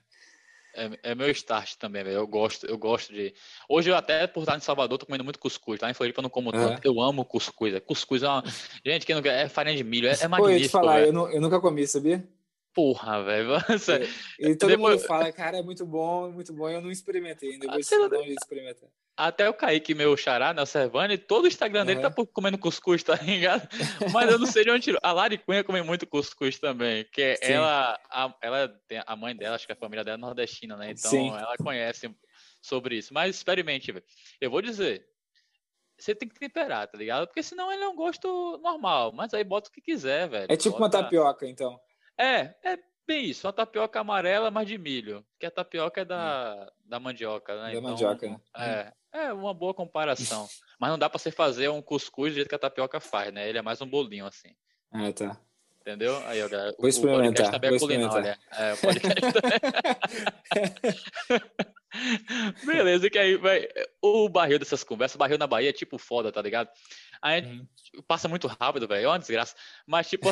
É, 0.74 1.10
é 1.10 1.14
meu 1.14 1.30
start 1.30 1.74
também, 1.76 2.02
velho. 2.02 2.16
Eu 2.16 2.26
gosto, 2.26 2.64
eu 2.66 2.78
gosto 2.78 3.12
de. 3.12 3.34
Hoje 3.68 3.90
eu 3.90 3.94
até, 3.94 4.26
por 4.26 4.40
estar 4.40 4.56
em 4.56 4.60
Salvador, 4.60 4.96
tô 4.96 5.04
comendo 5.04 5.22
muito 5.22 5.38
cuscuz. 5.38 5.78
Lá 5.82 5.90
em 5.90 5.94
Floripa 5.94 6.20
eu 6.20 6.22
não 6.22 6.30
como 6.30 6.50
tanto. 6.50 6.80
Eu 6.82 6.98
amo 6.98 7.26
cuscuz. 7.26 7.74
É, 7.74 7.80
cuscuz 7.80 8.22
é 8.22 8.28
uma. 8.28 8.42
Gente, 8.84 9.04
que 9.04 9.12
não 9.12 9.20
quer. 9.20 9.44
É 9.44 9.48
farinha 9.50 9.76
de 9.76 9.84
milho. 9.84 10.08
É, 10.08 10.12
é 10.12 10.16
Pô, 10.16 10.24
eu 10.24 10.28
te 10.28 10.30
magnífico, 10.40 10.72
falar, 10.72 11.02
eu, 11.02 11.12
nu- 11.12 11.28
eu 11.28 11.42
nunca 11.42 11.60
comi, 11.60 11.86
sabia? 11.86 12.26
Porra, 12.74 13.22
velho. 13.22 13.50
Nossa, 13.68 14.00
E 14.38 14.56
todo 14.56 14.70
Depois- 14.70 14.96
mundo 15.02 15.06
fala, 15.06 15.30
cara, 15.30 15.58
é 15.58 15.62
muito 15.62 15.84
bom, 15.84 16.28
é 16.28 16.32
muito 16.32 16.54
bom. 16.54 16.66
Eu 16.70 16.80
não 16.80 16.90
experimentei 16.90 17.52
ainda. 17.52 17.66
Eu 17.66 17.70
Ah, 17.72 17.78
vou 17.98 18.08
não- 18.08 18.22
de 18.22 18.32
experimentar. 18.32 18.88
Até 19.16 19.46
o 19.48 19.52
Kaique, 19.52 19.94
meu 19.94 20.16
xará, 20.16 20.54
né, 20.54 20.62
o 20.62 20.66
Servani, 20.66 21.18
todo 21.18 21.44
o 21.44 21.48
Instagram 21.48 21.84
dele 21.84 22.00
tá 22.00 22.10
comendo 22.32 22.56
cuscuz, 22.56 23.02
tá 23.02 23.14
ligado? 23.16 23.68
Mas 24.12 24.30
eu 24.30 24.38
não 24.38 24.46
sei 24.46 24.64
de 24.64 24.70
onde 24.70 24.84
tirou. 24.84 24.98
A 25.02 25.12
Lari 25.12 25.36
Cunha 25.36 25.62
come 25.62 25.82
muito 25.82 26.06
cuscuz 26.06 26.58
também, 26.58 27.04
que 27.12 27.20
é 27.20 27.36
Sim. 27.36 27.52
ela, 27.52 28.00
a, 28.10 28.34
ela 28.40 28.68
tem 28.88 29.02
a 29.06 29.14
mãe 29.14 29.36
dela, 29.36 29.54
acho 29.56 29.66
que 29.66 29.72
a 29.72 29.76
família 29.76 30.02
dela 30.02 30.16
é 30.16 30.20
nordestina, 30.20 30.76
né? 30.76 30.92
Então 30.92 31.10
Sim. 31.10 31.28
ela 31.28 31.56
conhece 31.58 32.10
sobre 32.62 32.96
isso. 32.96 33.12
Mas 33.12 33.36
experimente, 33.36 33.92
velho. 33.92 34.04
Eu 34.40 34.50
vou 34.50 34.62
dizer, 34.62 35.06
você 35.98 36.14
tem 36.14 36.28
que 36.28 36.40
temperar, 36.40 36.88
tá 36.88 36.96
ligado? 36.96 37.26
Porque 37.26 37.42
senão 37.42 37.70
ele 37.70 37.84
é 37.84 37.88
um 37.88 37.94
gosto 37.94 38.58
normal, 38.62 39.12
mas 39.12 39.34
aí 39.34 39.44
bota 39.44 39.68
o 39.68 39.72
que 39.72 39.82
quiser, 39.82 40.28
velho. 40.28 40.46
É 40.50 40.56
tipo 40.56 40.76
uma 40.76 40.88
Bota- 40.88 41.02
tapioca, 41.02 41.46
então. 41.46 41.78
É, 42.18 42.54
é 42.64 42.78
bem 43.06 43.26
isso, 43.26 43.46
uma 43.46 43.52
tapioca 43.52 44.00
amarela, 44.00 44.50
mas 44.50 44.66
de 44.66 44.78
milho. 44.78 45.24
Que 45.38 45.46
a 45.46 45.50
tapioca 45.50 46.00
é 46.00 46.04
da, 46.04 46.70
da 46.84 47.00
mandioca, 47.00 47.54
né? 47.62 47.74
Da 47.74 47.80
mandioca, 47.80 48.28
né? 48.28 48.40
É, 48.56 48.92
é 49.12 49.32
uma 49.32 49.54
boa 49.54 49.74
comparação. 49.74 50.48
mas 50.78 50.90
não 50.90 50.98
dá 50.98 51.08
pra 51.08 51.18
você 51.18 51.30
fazer 51.30 51.68
um 51.68 51.82
cuscuz 51.82 52.32
do 52.32 52.36
jeito 52.36 52.48
que 52.48 52.54
a 52.54 52.58
tapioca 52.58 53.00
faz, 53.00 53.32
né? 53.32 53.48
Ele 53.48 53.58
é 53.58 53.62
mais 53.62 53.80
um 53.80 53.86
bolinho 53.86 54.26
assim. 54.26 54.54
Ah, 54.90 55.12
tá. 55.12 55.38
Entendeu? 55.80 56.16
Aí, 56.26 56.42
ó, 56.42 56.48
galera. 56.48 56.74
Vou 56.78 56.88
experimentar, 56.88 57.46
O 57.46 57.48
podcast 57.50 57.60
também 57.60 57.74
é 57.74 57.78
culinária. 57.78 58.38
É, 58.52 58.72
o 58.72 58.76
podcast 58.76 59.20
Beleza, 62.64 63.10
que 63.10 63.18
aí, 63.18 63.36
vai. 63.36 63.66
O 64.00 64.28
barril 64.28 64.58
dessas 64.58 64.84
conversas, 64.84 65.16
o 65.16 65.18
barril 65.18 65.38
na 65.38 65.46
Bahia 65.46 65.70
é 65.70 65.72
tipo 65.72 65.98
foda, 65.98 66.30
tá 66.30 66.40
ligado? 66.40 66.68
A 67.20 67.38
gente 67.38 67.66
Uhum. 67.96 68.02
passa 68.06 68.28
muito 68.28 68.46
rápido, 68.46 68.88
velho, 68.88 69.04
é 69.04 69.08
uma 69.08 69.18
desgraça. 69.18 69.54
Mas, 69.86 70.08
tipo, 70.08 70.28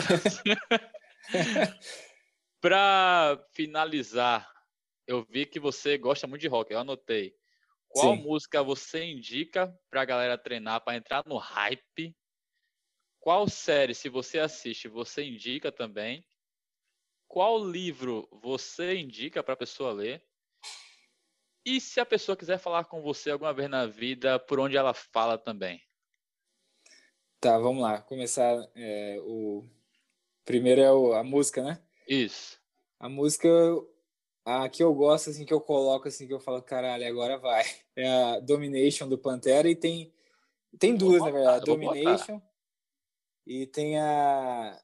pra 2.60 3.42
finalizar, 3.52 4.50
eu 5.06 5.24
vi 5.24 5.46
que 5.46 5.58
você 5.60 5.96
gosta 5.98 6.26
muito 6.26 6.42
de 6.42 6.48
rock, 6.48 6.72
eu 6.72 6.78
anotei. 6.78 7.34
Qual 7.88 8.14
Sim. 8.16 8.22
música 8.22 8.62
você 8.62 9.04
indica 9.04 9.76
pra 9.90 10.04
galera 10.04 10.38
treinar, 10.38 10.82
pra 10.82 10.96
entrar 10.96 11.24
no 11.26 11.36
hype? 11.36 12.16
Qual 13.18 13.48
série, 13.48 13.94
se 13.94 14.08
você 14.08 14.38
assiste, 14.38 14.88
você 14.88 15.24
indica 15.24 15.70
também? 15.72 16.24
Qual 17.28 17.64
livro 17.64 18.28
você 18.42 18.96
indica 18.96 19.42
pra 19.42 19.56
pessoa 19.56 19.92
ler? 19.92 20.24
E 21.64 21.80
se 21.80 22.00
a 22.00 22.06
pessoa 22.06 22.36
quiser 22.36 22.58
falar 22.58 22.84
com 22.84 23.02
você 23.02 23.30
alguma 23.30 23.52
vez 23.52 23.68
na 23.68 23.86
vida, 23.86 24.38
por 24.38 24.58
onde 24.58 24.76
ela 24.76 24.94
fala 24.94 25.36
também? 25.36 25.82
Tá, 27.38 27.58
vamos 27.58 27.82
lá. 27.82 28.00
Começar. 28.02 28.70
é, 28.74 29.18
o 29.20 29.68
primeiro 30.44 30.80
é 30.80 30.92
o- 30.92 31.12
a 31.14 31.24
música, 31.24 31.62
né? 31.62 31.82
Isso. 32.10 32.58
A 32.98 33.08
música, 33.08 33.48
a 34.44 34.68
que 34.68 34.82
eu 34.82 34.92
gosto, 34.92 35.30
assim, 35.30 35.44
que 35.44 35.54
eu 35.54 35.60
coloco, 35.60 36.08
assim, 36.08 36.26
que 36.26 36.34
eu 36.34 36.40
falo, 36.40 36.60
caralho, 36.60 37.06
agora 37.06 37.38
vai. 37.38 37.64
É 37.96 38.08
a 38.08 38.40
Domination 38.40 39.06
do 39.06 39.18
Pantera 39.18 39.68
e 39.68 39.76
tem, 39.76 40.14
tem 40.78 40.96
duas, 40.96 41.20
na 41.20 41.26
botar, 41.26 41.38
verdade. 41.38 41.66
vou 41.66 41.76
botar. 41.76 41.92
Domination 41.92 42.40
e 43.46 43.66
tem 43.66 43.98
a 43.98 44.80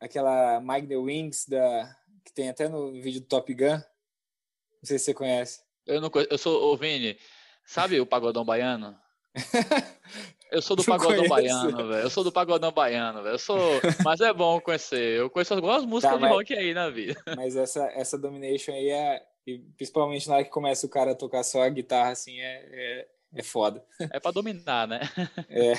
aquela 0.00 0.58
Mike 0.60 0.86
the 0.86 0.96
Wings 0.96 1.46
da, 1.46 1.94
que 2.24 2.32
tem 2.32 2.48
até 2.48 2.66
no 2.68 2.92
vídeo 2.92 3.20
do 3.20 3.26
Top 3.26 3.52
Gun. 3.52 3.76
Não 3.76 4.84
sei 4.84 4.98
se 4.98 5.04
você 5.04 5.14
conhece. 5.14 5.60
Eu 5.86 6.00
não 6.00 6.10
eu 6.30 6.38
sou 6.38 6.72
o 6.72 6.76
Vini, 6.76 7.18
sabe 7.64 8.00
o 8.00 8.06
pagodão 8.06 8.44
baiano? 8.44 8.98
Eu 10.52 10.60
sou 10.62 10.76
do 10.76 10.82
Não 10.86 10.96
pagodão 10.98 11.28
baiano, 11.28 11.88
velho. 11.88 12.02
Eu 12.02 12.10
sou 12.10 12.24
do 12.24 12.32
pagodão 12.32 12.72
baiano, 12.72 13.22
velho. 13.22 13.34
Eu 13.34 13.38
sou, 13.38 13.58
mas 14.04 14.20
é 14.20 14.32
bom 14.32 14.60
conhecer. 14.60 15.18
Eu 15.20 15.30
conheço 15.30 15.54
algumas 15.54 15.84
músicas 15.84 16.12
Tá, 16.12 16.16
de 16.16 16.22
mas- 16.22 16.32
rock 16.32 16.54
aí 16.54 16.74
na 16.74 16.90
vida. 16.90 17.20
Mas 17.36 17.56
essa, 17.56 17.84
essa 17.94 18.18
Domination 18.18 18.72
aí 18.72 18.88
é. 18.90 19.22
e 19.46 19.58
principalmente 19.76 20.28
na 20.28 20.36
hora 20.36 20.44
que 20.44 20.50
começa 20.50 20.86
o 20.86 20.90
cara 20.90 21.12
a 21.12 21.14
tocar 21.14 21.42
só 21.44 21.62
a 21.62 21.68
guitarra, 21.68 22.10
assim, 22.10 22.38
é, 22.40 22.68
é, 22.72 23.08
é 23.36 23.42
foda. 23.42 23.84
É 24.12 24.18
pra 24.20 24.30
dominar, 24.30 24.86
né? 24.88 25.00
É. 25.48 25.72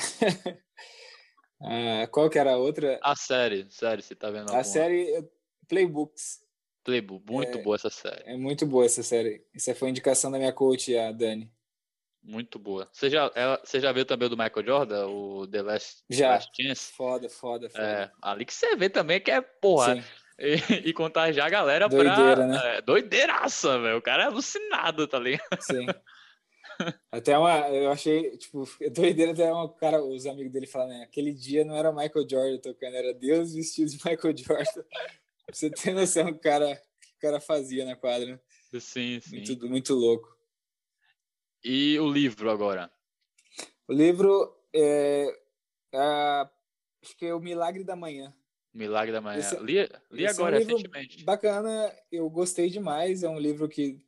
Ah, 1.64 2.08
qual 2.12 2.30
que 2.30 2.40
era 2.40 2.54
a 2.54 2.58
outra? 2.58 3.00
A 3.04 3.16
série, 3.16 3.68
série, 3.70 4.02
você 4.02 4.16
tá 4.16 4.28
vendo 4.30 4.48
A 4.50 4.58
alguma? 4.58 4.64
série 4.64 5.14
eh, 5.16 5.24
Playbooks. 5.68 6.40
Playboy, 6.84 7.22
muito 7.30 7.60
É. 7.60 7.62
boa 7.62 7.76
essa 7.76 7.92
série. 7.92 8.24
É 8.26 8.36
muito 8.36 8.66
boa 8.66 8.86
essa 8.86 9.04
série. 9.04 9.46
Essa 9.56 9.76
foi 9.76 9.90
indicação 9.90 10.32
da 10.32 10.40
minha 10.40 10.52
coach, 10.52 10.98
a 10.98 11.12
Dani. 11.12 11.52
Muito 12.24 12.60
boa. 12.60 12.88
Você 12.92 13.10
já, 13.10 13.32
ela- 13.34 13.60
você 13.64 13.80
já 13.80 13.92
viu 13.92 14.06
também 14.06 14.28
o 14.28 14.30
do 14.30 14.38
Michael 14.38 14.66
Jordan, 14.66 15.08
o 15.08 15.48
The 15.48 15.62
Last, 15.64 16.04
Já. 16.10 16.30
Last 16.30 16.52
Chance? 16.56 16.94
Foda, 16.94 17.28
foda, 17.30 17.70
foda. 17.70 17.84
É, 17.84 18.12
ali 18.22 18.46
que 18.46 18.54
você 18.54 18.76
vê 18.76 18.90
também 18.90 19.20
que 19.20 19.32
é, 19.32 19.42
porra, 19.42 19.96
Sim. 19.96 20.04
e, 20.40 20.54
e 20.90 20.94
contagiar 20.94 21.48
a 21.48 21.50
galera 21.50 21.90
Doideira, 21.90 22.36
pra... 22.36 22.48
né? 22.48 22.78
É, 22.78 22.82
doideiraça, 22.82 23.80
velho. 23.80 23.98
O 23.98 24.02
cara 24.02 24.24
é 24.24 24.26
alucinado, 24.28 25.08
tá 25.08 25.18
ligado? 25.18 25.62
Sim. 25.62 25.86
Até 27.12 27.38
uma, 27.38 27.68
eu 27.70 27.92
achei, 27.92 28.38
tipo, 28.38 28.68
doideira 28.92 29.34
até 29.34 29.52
uma 29.52 29.72
cara, 29.74 30.02
os 30.04 30.26
amigos 30.26 30.52
dele 30.52 30.66
falam, 30.66 30.88
né? 30.88 31.04
Aquele 31.04 31.32
dia 31.32 31.64
não 31.64 31.76
era 31.76 31.92
Michael 31.92 32.28
Jordan 32.28 32.58
tocando, 32.58 32.96
era 32.96 33.14
Deus 33.14 33.54
vestido 33.54 33.90
de 33.92 33.98
Michael 33.98 34.36
Jordan. 34.38 34.64
pra 35.46 35.54
você 35.54 35.70
ter 35.70 35.94
noção 35.94 36.26
do 36.26 36.32
que 36.34 36.40
o 36.40 36.42
cara, 36.42 36.82
o 37.18 37.20
cara 37.22 37.40
fazia 37.40 37.86
na 37.86 37.96
quadra. 37.96 38.26
né? 38.26 38.40
Sim, 38.80 39.20
sim. 39.22 39.36
Muito, 39.36 39.68
muito 39.70 39.94
louco. 39.94 40.36
E 41.64 42.00
o 42.00 42.12
livro 42.12 42.50
agora? 42.50 42.92
O 43.88 43.94
livro 43.94 44.56
é, 44.74 45.28
a- 45.94 46.50
acho 47.04 47.16
que 47.18 47.26
é 47.26 47.34
O 47.36 47.40
Milagre 47.40 47.84
da 47.84 47.96
Manhã, 47.96 48.34
Milagre 48.74 49.12
da 49.12 49.20
Manhã. 49.22 49.40
Esse, 49.40 49.58
li, 49.60 49.76
li 50.10 50.26
agora, 50.26 50.56
é 50.56 50.60
um 50.60 50.64
recentemente. 50.66 51.24
Bacana, 51.26 51.94
eu 52.12 52.30
gostei 52.30 52.70
demais. 52.70 53.22
É 53.22 53.28
um 53.30 53.38
livro 53.38 53.68
que 53.68 54.00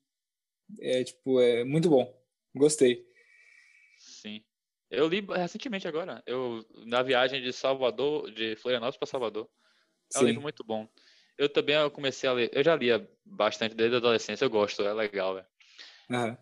é, 0.80 1.04
tipo, 1.04 1.40
é 1.42 1.64
muito 1.66 1.90
bom. 1.90 2.18
Gostei. 2.56 3.06
Sim. 3.98 4.42
Eu 4.90 5.08
li 5.08 5.20
recentemente 5.22 5.86
agora. 5.88 6.24
Eu, 6.26 6.66
na 6.86 7.02
viagem 7.02 7.42
de 7.42 7.52
Salvador, 7.52 8.32
de 8.32 8.56
Florianópolis 8.56 8.98
para 8.98 9.08
Salvador. 9.08 9.50
É 10.14 10.18
um 10.18 10.22
Sim. 10.22 10.28
livro 10.28 10.42
muito 10.42 10.64
bom. 10.64 10.88
Eu 11.38 11.50
também 11.50 11.76
eu 11.76 11.92
comecei 11.92 12.30
a 12.30 12.34
ler. 12.34 12.50
Eu 12.54 12.64
já 12.64 12.76
lia 12.76 13.06
bastante 13.26 13.76
desde 13.76 13.96
a 13.96 13.98
adolescência. 13.98 14.46
Eu 14.46 14.50
gosto, 14.50 14.82
é 14.84 14.94
legal, 14.94 15.36
velho. 15.36 15.48
Uhum. 16.10 16.38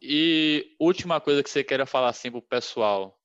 E 0.00 0.74
última 0.78 1.20
coisa 1.20 1.42
que 1.42 1.50
você 1.50 1.64
queira 1.64 1.84
falar 1.84 2.08
assim 2.08 2.30
pro 2.30 2.40
pessoal, 2.40 3.18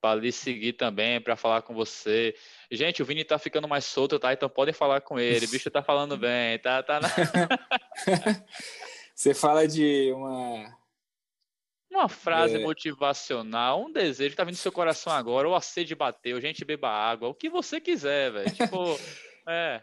para 0.00 0.20
lhe 0.20 0.32
seguir 0.32 0.74
também, 0.74 1.20
para 1.20 1.36
falar 1.36 1.62
com 1.62 1.74
você. 1.74 2.34
Gente, 2.70 3.02
o 3.02 3.04
Vini 3.04 3.24
tá 3.24 3.38
ficando 3.38 3.68
mais 3.68 3.84
solto, 3.84 4.18
tá? 4.18 4.32
Então 4.32 4.48
podem 4.48 4.74
falar 4.74 5.00
com 5.00 5.18
ele. 5.18 5.46
O 5.46 5.50
bicho 5.50 5.70
tá 5.70 5.82
falando 5.82 6.16
bem, 6.18 6.58
tá? 6.58 6.82
tá 6.82 7.00
na... 7.00 7.08
você 9.14 9.34
fala 9.34 9.66
de 9.66 10.12
uma. 10.12 10.80
Uma 11.90 12.08
frase 12.08 12.56
é... 12.56 12.58
motivacional, 12.60 13.82
um 13.82 13.92
desejo 13.92 14.30
que 14.30 14.36
tá 14.36 14.44
vindo 14.44 14.54
do 14.54 14.58
seu 14.58 14.70
coração 14.70 15.12
agora, 15.12 15.48
ou 15.48 15.56
a 15.56 15.60
sede 15.60 15.94
bateu, 15.94 16.40
gente 16.40 16.64
beba 16.64 16.88
água, 16.88 17.28
o 17.28 17.34
que 17.34 17.50
você 17.50 17.80
quiser, 17.80 18.30
velho. 18.30 18.54
Tipo, 18.54 18.98
é. 19.48 19.82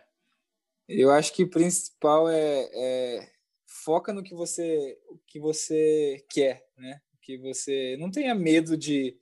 Eu 0.88 1.12
acho 1.12 1.34
que 1.34 1.44
o 1.44 1.50
principal 1.50 2.30
é, 2.30 2.70
é 2.74 3.30
foca 3.68 4.14
no 4.14 4.24
que 4.24 4.34
você, 4.34 4.98
o 5.10 5.18
que 5.28 5.40
você 5.40 6.26
quer, 6.30 6.66
né? 6.78 7.02
Que 7.22 7.38
você 7.38 7.98
não 8.00 8.10
tenha 8.10 8.34
medo 8.34 8.78
de, 8.78 9.20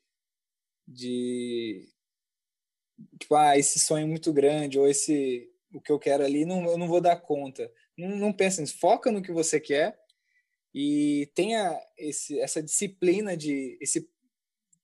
de 0.88 1.90
tipo, 3.20 3.36
ah, 3.36 3.58
esse 3.58 3.80
sonho 3.80 4.04
é 4.04 4.08
muito 4.08 4.32
grande 4.32 4.78
ou 4.80 4.88
esse 4.88 5.52
o 5.74 5.82
que 5.82 5.92
eu 5.92 6.00
quero 6.00 6.24
ali 6.24 6.46
não, 6.46 6.66
eu 6.66 6.78
não 6.78 6.88
vou 6.88 7.02
dar 7.02 7.18
conta. 7.18 7.70
Não, 7.98 8.10
não 8.16 8.36
nisso. 8.62 8.78
Foca 8.80 9.12
no 9.12 9.22
que 9.22 9.32
você 9.32 9.60
quer 9.60 10.00
e 10.74 11.30
tenha 11.34 11.78
esse, 11.98 12.40
essa 12.40 12.62
disciplina 12.62 13.36
de 13.36 13.78
esse 13.82 14.10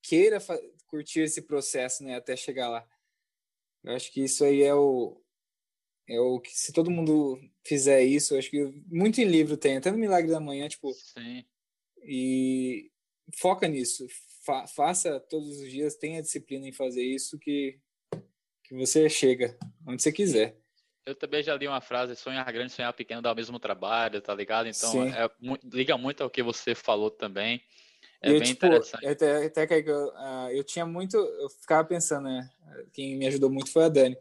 queira 0.02 0.40
curtir 0.88 1.22
esse 1.22 1.44
processo, 1.44 2.04
né, 2.04 2.16
até 2.16 2.36
chegar 2.36 2.68
lá. 2.70 2.86
Eu 3.84 3.94
acho 3.96 4.12
que 4.12 4.24
isso 4.24 4.44
aí 4.44 4.64
é 4.64 4.74
o 4.74 5.22
é 6.08 6.20
o 6.20 6.40
que 6.40 6.52
se 6.58 6.74
todo 6.74 6.92
mundo 6.92 7.40
fizer 7.66 8.04
isso, 8.04 8.38
acho 8.38 8.50
que 8.50 8.64
muito 8.88 9.22
em 9.22 9.26
livro 9.26 9.58
tem, 9.58 9.78
até 9.78 9.92
no 9.92 9.98
Milagre 9.98 10.32
da 10.32 10.40
Manhã, 10.40 10.68
tipo, 10.68 10.92
Sim. 10.94 11.46
e 12.04 12.90
foca 13.36 13.68
nisso, 13.68 14.08
fa 14.46 14.68
faça 14.68 15.20
todos 15.20 15.60
os 15.60 15.70
dias, 15.70 15.96
tenha 15.96 16.22
disciplina 16.22 16.68
em 16.68 16.74
fazer 16.74 17.04
isso 17.04 17.38
que 17.38 17.80
que 18.64 18.76
você 18.76 19.10
chega 19.10 19.58
onde 19.86 20.02
você 20.02 20.12
quiser. 20.14 20.58
Eu 21.06 21.16
também 21.16 21.44
já 21.44 21.56
li 21.56 21.68
uma 21.68 21.82
frase, 21.82 22.16
sonhar 22.16 22.50
grande, 22.54 22.72
sonhar 22.72 22.94
pequeno 22.94 23.22
dá 23.22 23.32
o 23.32 23.36
mesmo 23.36 23.60
trabalho, 23.60 24.22
tá 24.22 24.34
ligado? 24.34 24.68
Então, 24.68 25.04
é, 25.04 25.30
liga 25.64 25.98
muito 25.98 26.22
ao 26.22 26.30
que 26.30 26.42
você 26.42 26.74
falou 26.74 27.10
também. 27.10 27.62
É 28.22 28.30
eu, 28.30 28.40
bem 28.40 28.44
tipo, 28.44 28.66
interessante. 28.68 29.06
Até, 29.06 29.46
até 29.46 29.68
que 29.68 29.90
eu, 29.90 30.08
uh, 30.10 30.50
eu 30.52 30.64
tinha 30.64 30.86
muito, 30.86 31.18
eu 31.18 31.50
ficava 31.50 31.84
pensando, 31.84 32.26
né? 32.26 32.50
Quem 32.94 33.18
me 33.18 33.26
ajudou 33.28 33.50
muito 33.50 33.72
foi 33.72 33.86
a 33.86 33.90
Dani. 33.90 34.16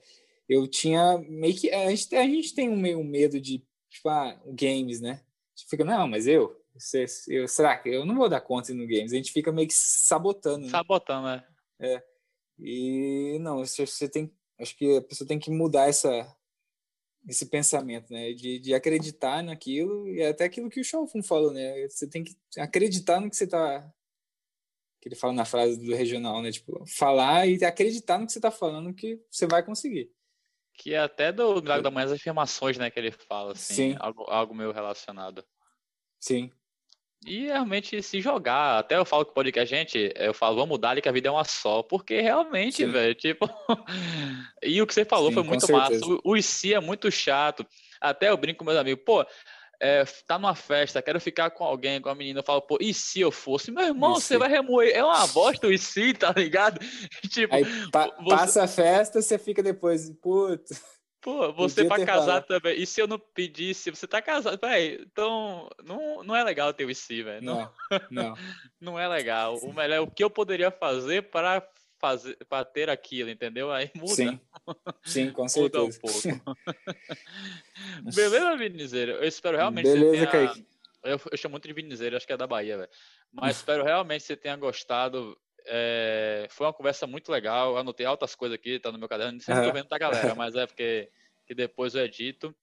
Eu 0.50 0.66
tinha 0.66 1.16
meio 1.28 1.56
que. 1.56 1.70
A 1.70 1.90
gente, 1.90 2.16
a 2.16 2.24
gente 2.24 2.52
tem 2.52 2.68
um 2.68 2.76
meio 2.76 3.04
medo 3.04 3.40
de, 3.40 3.64
tipo, 3.88 4.08
ah, 4.08 4.36
games, 4.46 5.00
né? 5.00 5.12
A 5.12 5.56
gente 5.56 5.70
fica, 5.70 5.84
não, 5.84 6.08
mas 6.08 6.26
eu, 6.26 6.60
você, 6.74 7.04
eu, 7.28 7.46
será 7.46 7.78
que 7.78 7.88
eu 7.88 8.04
não 8.04 8.16
vou 8.16 8.28
dar 8.28 8.40
conta 8.40 8.74
no 8.74 8.84
games? 8.84 9.12
A 9.12 9.16
gente 9.16 9.30
fica 9.30 9.52
meio 9.52 9.68
que 9.68 9.74
sabotando. 9.74 10.64
Né? 10.64 10.70
Sabotando, 10.70 11.28
né? 11.28 11.46
É. 11.78 12.02
E 12.58 13.38
não, 13.40 13.58
você, 13.58 13.86
você 13.86 14.08
tem. 14.08 14.34
Acho 14.58 14.76
que 14.76 14.96
a 14.96 15.02
pessoa 15.02 15.28
tem 15.28 15.38
que 15.38 15.52
mudar 15.52 15.88
essa, 15.88 16.36
esse 17.28 17.46
pensamento, 17.46 18.12
né? 18.12 18.32
De, 18.32 18.58
de 18.58 18.74
acreditar 18.74 19.44
naquilo 19.44 20.08
e 20.08 20.20
até 20.20 20.44
aquilo 20.46 20.68
que 20.68 20.80
o 20.80 20.84
Chalfun 20.84 21.22
falou, 21.22 21.52
né? 21.52 21.86
Você 21.86 22.08
tem 22.08 22.24
que 22.24 22.34
acreditar 22.58 23.20
no 23.20 23.30
que 23.30 23.36
você 23.36 23.44
está 23.44 23.88
que 25.00 25.08
ele 25.08 25.16
fala 25.16 25.32
na 25.32 25.44
frase 25.44 25.78
do 25.78 25.94
regional, 25.94 26.42
né? 26.42 26.50
Tipo, 26.50 26.84
falar 26.86 27.46
e 27.46 27.64
acreditar 27.64 28.18
no 28.18 28.26
que 28.26 28.32
você 28.32 28.38
está 28.38 28.50
falando 28.50 28.92
que 28.92 29.22
você 29.30 29.46
vai 29.46 29.64
conseguir. 29.64 30.12
Que 30.80 30.94
é 30.94 30.98
até 30.98 31.30
do 31.30 31.60
Milagre 31.60 31.82
da 31.82 31.90
Manhã 31.90 32.06
as 32.06 32.12
afirmações, 32.12 32.78
né? 32.78 32.90
Que 32.90 32.98
ele 32.98 33.10
fala, 33.10 33.52
assim, 33.52 33.74
Sim. 33.74 33.96
Algo, 34.00 34.24
algo 34.30 34.54
meio 34.54 34.72
relacionado. 34.72 35.44
Sim. 36.18 36.50
E 37.26 37.48
realmente 37.48 38.02
se 38.02 38.18
jogar, 38.18 38.78
até 38.78 38.96
eu 38.96 39.04
falo 39.04 39.26
que 39.26 39.30
o 39.30 39.34
podcast, 39.34 39.68
gente, 39.68 40.10
eu 40.16 40.32
falo, 40.32 40.56
vamos 40.56 40.70
mudar 40.70 40.90
ali 40.90 41.02
que 41.02 41.08
a 41.08 41.12
vida 41.12 41.28
é 41.28 41.30
uma 41.30 41.44
só, 41.44 41.82
porque 41.82 42.22
realmente, 42.22 42.82
velho, 42.86 43.14
tipo. 43.14 43.46
e 44.62 44.80
o 44.80 44.86
que 44.86 44.94
você 44.94 45.04
falou 45.04 45.28
Sim, 45.28 45.34
foi 45.34 45.42
muito 45.42 45.70
massa. 45.70 46.00
O, 46.24 46.32
o 46.32 46.36
é 46.36 46.80
muito 46.80 47.10
chato. 47.10 47.66
Até 48.00 48.30
eu 48.30 48.38
brinco 48.38 48.60
com 48.60 48.64
meus 48.64 48.78
amigos, 48.78 49.04
pô, 49.04 49.22
é, 49.80 50.04
tá 50.26 50.38
numa 50.38 50.54
festa, 50.54 51.00
quero 51.00 51.18
ficar 51.18 51.50
com 51.50 51.64
alguém, 51.64 52.00
com 52.00 52.10
a 52.10 52.14
menina, 52.14 52.40
eu 52.40 52.44
falo, 52.44 52.60
pô, 52.60 52.76
e 52.80 52.92
se 52.92 53.20
eu 53.20 53.32
fosse? 53.32 53.70
Meu 53.70 53.84
irmão, 53.84 54.14
você 54.14 54.36
vai 54.36 54.48
remoer. 54.48 54.90
É 54.94 55.02
uma 55.02 55.26
bosta 55.28 55.66
o 55.66 55.72
e 55.72 55.78
se, 55.78 56.12
tá 56.12 56.32
ligado? 56.36 56.78
tipo, 57.30 57.54
Aí 57.54 57.64
pa 57.90 58.14
você... 58.18 58.28
passa 58.28 58.64
a 58.64 58.68
festa, 58.68 59.22
você 59.22 59.38
fica 59.38 59.62
depois, 59.62 60.10
puto. 60.20 60.74
Pô, 61.22 61.50
você 61.54 61.84
pra 61.86 62.04
casar 62.04 62.24
falado. 62.24 62.46
também. 62.46 62.80
E 62.80 62.86
se 62.86 63.00
eu 63.00 63.06
não 63.06 63.18
pedisse, 63.18 63.90
você 63.90 64.06
tá 64.06 64.20
casado, 64.20 64.58
velho? 64.60 65.02
Então, 65.10 65.68
não, 65.82 66.22
não 66.22 66.36
é 66.36 66.44
legal 66.44 66.74
ter 66.74 66.84
o 66.84 66.90
IC, 66.90 67.22
velho. 67.22 67.44
Não, 67.44 67.72
não. 68.10 68.34
não 68.78 68.98
é 68.98 69.08
legal. 69.08 69.56
O 69.58 69.72
melhor 69.72 69.96
é 69.96 70.00
o 70.00 70.10
que 70.10 70.22
eu 70.22 70.30
poderia 70.30 70.70
fazer 70.70 71.30
para 71.30 71.66
fazer 72.00 72.36
para 72.48 72.64
ter 72.64 72.88
aquilo, 72.88 73.30
entendeu? 73.30 73.70
Aí 73.70 73.90
muda. 73.94 74.14
Sim, 74.14 74.40
Sim 75.04 75.30
com 75.30 75.48
certeza. 75.48 75.84
Muda 75.84 75.96
um 75.96 76.00
pouco. 76.00 76.56
Beleza, 78.14 78.56
Vinizeiro? 78.56 79.12
Eu 79.12 79.24
espero 79.24 79.56
realmente 79.56 79.84
Beleza, 79.84 80.10
que 80.10 80.18
você 80.18 80.26
tenha... 80.26 80.66
Eu, 81.02 81.20
eu 81.30 81.38
chamo 81.38 81.52
muito 81.52 81.68
de 81.68 81.74
Vinizeiro, 81.74 82.16
acho 82.16 82.26
que 82.26 82.32
é 82.32 82.36
da 82.36 82.46
Bahia, 82.46 82.76
velho. 82.78 82.90
Mas 83.32 83.56
espero 83.56 83.84
realmente 83.84 84.22
que 84.22 84.26
você 84.26 84.36
tenha 84.36 84.56
gostado. 84.56 85.38
É... 85.66 86.46
Foi 86.50 86.66
uma 86.66 86.72
conversa 86.72 87.06
muito 87.06 87.30
legal. 87.30 87.72
Eu 87.72 87.78
anotei 87.78 88.04
altas 88.04 88.34
coisas 88.34 88.56
aqui, 88.56 88.78
tá 88.78 88.90
no 88.90 88.98
meu 88.98 89.08
caderno. 89.08 89.32
Não 89.32 89.40
sei 89.40 89.54
se 89.54 89.62
tô 89.62 89.72
vendo 89.72 89.88
da 89.88 89.98
galera, 89.98 90.34
mas 90.34 90.54
é 90.56 90.66
porque 90.66 91.10
que 91.46 91.54
depois 91.54 91.94
eu 91.94 92.04
edito. 92.04 92.54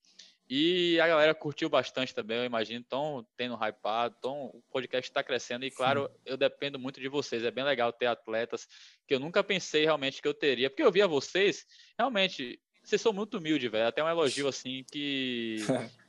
E 0.50 0.98
a 1.02 1.08
galera 1.08 1.36
curtiu 1.36 1.70
bastante 1.70 2.16
também, 2.16 2.38
eu 2.38 2.46
imagino. 2.46 2.80
Estão 2.80 3.28
tendo 3.36 3.56
hypado, 3.56 4.16
tão, 4.22 4.46
o 4.46 4.64
podcast 4.72 5.10
está 5.10 5.22
crescendo. 5.22 5.66
E 5.66 5.72
claro, 5.72 6.08
Sim. 6.08 6.20
eu 6.26 6.38
dependo 6.38 6.80
muito 6.80 7.02
de 7.02 7.10
vocês. 7.10 7.44
É 7.44 7.52
bem 7.52 7.66
legal 7.66 7.92
ter 7.92 8.06
atletas 8.06 8.66
que 9.06 9.14
eu 9.14 9.20
nunca 9.20 9.44
pensei 9.44 9.84
realmente 9.84 10.22
que 10.22 10.28
eu 10.28 10.34
teria. 10.34 10.70
Porque 10.70 10.84
eu 10.84 10.92
via 10.92 11.06
vocês, 11.06 11.66
realmente, 12.00 12.60
vocês 12.82 13.02
são 13.02 13.12
muito 13.12 13.38
humildes, 13.38 13.70
velho. 13.70 13.88
Até 13.88 14.02
um 14.02 14.08
elogio 14.08 14.48
assim 14.48 14.86
que. 14.90 15.58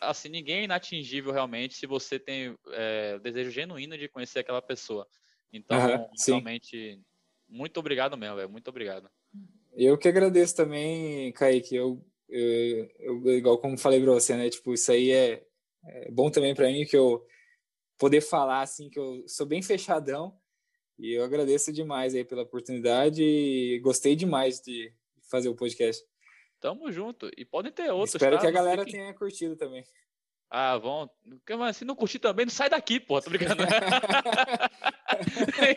assim, 0.00 0.30
ninguém 0.30 0.60
é 0.60 0.64
inatingível 0.64 1.32
realmente 1.32 1.74
se 1.74 1.86
você 1.86 2.18
tem 2.18 2.56
é, 2.68 3.18
desejo 3.18 3.50
genuíno 3.50 3.98
de 3.98 4.08
conhecer 4.08 4.38
aquela 4.38 4.62
pessoa. 4.62 5.06
Então, 5.52 5.78
uhum, 5.78 6.08
realmente, 6.26 6.98
muito 7.46 7.78
obrigado 7.78 8.16
mesmo, 8.16 8.36
velho. 8.36 8.48
Muito 8.48 8.68
obrigado. 8.68 9.10
Eu 9.74 9.98
que 9.98 10.08
agradeço 10.08 10.56
também, 10.56 11.30
Kaique. 11.32 11.76
Eu 11.76 12.02
eu, 12.28 12.88
eu, 12.98 13.34
igual 13.34 13.58
como 13.58 13.78
falei 13.78 14.00
para 14.00 14.12
você, 14.12 14.36
né? 14.36 14.48
Tipo, 14.50 14.74
isso 14.74 14.90
aí 14.90 15.10
é, 15.10 15.44
é 15.86 16.10
bom 16.10 16.30
também 16.30 16.54
para 16.54 16.68
mim 16.68 16.84
que 16.84 16.96
eu 16.96 17.24
poder 17.98 18.20
falar 18.20 18.62
assim 18.62 18.90
que 18.90 18.98
eu 18.98 19.26
sou 19.26 19.46
bem 19.46 19.62
fechadão 19.62 20.36
e 20.98 21.12
eu 21.12 21.24
agradeço 21.24 21.72
demais 21.72 22.14
aí 22.14 22.24
pela 22.24 22.42
oportunidade 22.42 23.22
e 23.22 23.78
gostei 23.80 24.16
demais 24.16 24.60
de 24.60 24.92
fazer 25.30 25.48
o 25.48 25.54
podcast. 25.54 26.04
Tamo 26.60 26.90
junto 26.90 27.30
e 27.36 27.44
podem 27.44 27.70
ter 27.70 27.90
outros. 27.90 28.14
Espero 28.14 28.36
tá? 28.36 28.42
que 28.42 28.46
a 28.46 28.50
galera 28.50 28.84
tenha 28.84 29.12
curtido 29.14 29.56
também. 29.56 29.84
Ah, 30.50 30.78
vão. 30.78 31.10
Mas 31.58 31.76
se 31.76 31.84
não 31.84 31.96
curtir 31.96 32.20
também, 32.20 32.46
não 32.46 32.52
sai 32.52 32.70
daqui, 32.70 33.00
pô. 33.00 33.20
Tô 33.20 33.30
brincando. 33.30 33.64
tem, 35.56 35.76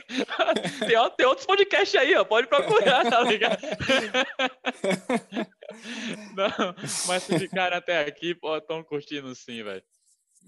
tem, 1.17 1.25
outros 1.25 1.47
podcasts 1.47 1.99
aí, 1.99 2.15
ó. 2.15 2.23
Pode 2.23 2.47
procurar, 2.47 3.09
tá 3.09 3.21
ligado? 3.21 3.59
não, 6.35 6.75
mas 7.07 7.23
se 7.23 7.39
ficarem 7.39 7.77
até 7.77 8.05
aqui, 8.05 8.35
pô, 8.35 8.57
estão 8.57 8.83
curtindo 8.83 9.33
sim, 9.33 9.63
velho. 9.63 9.83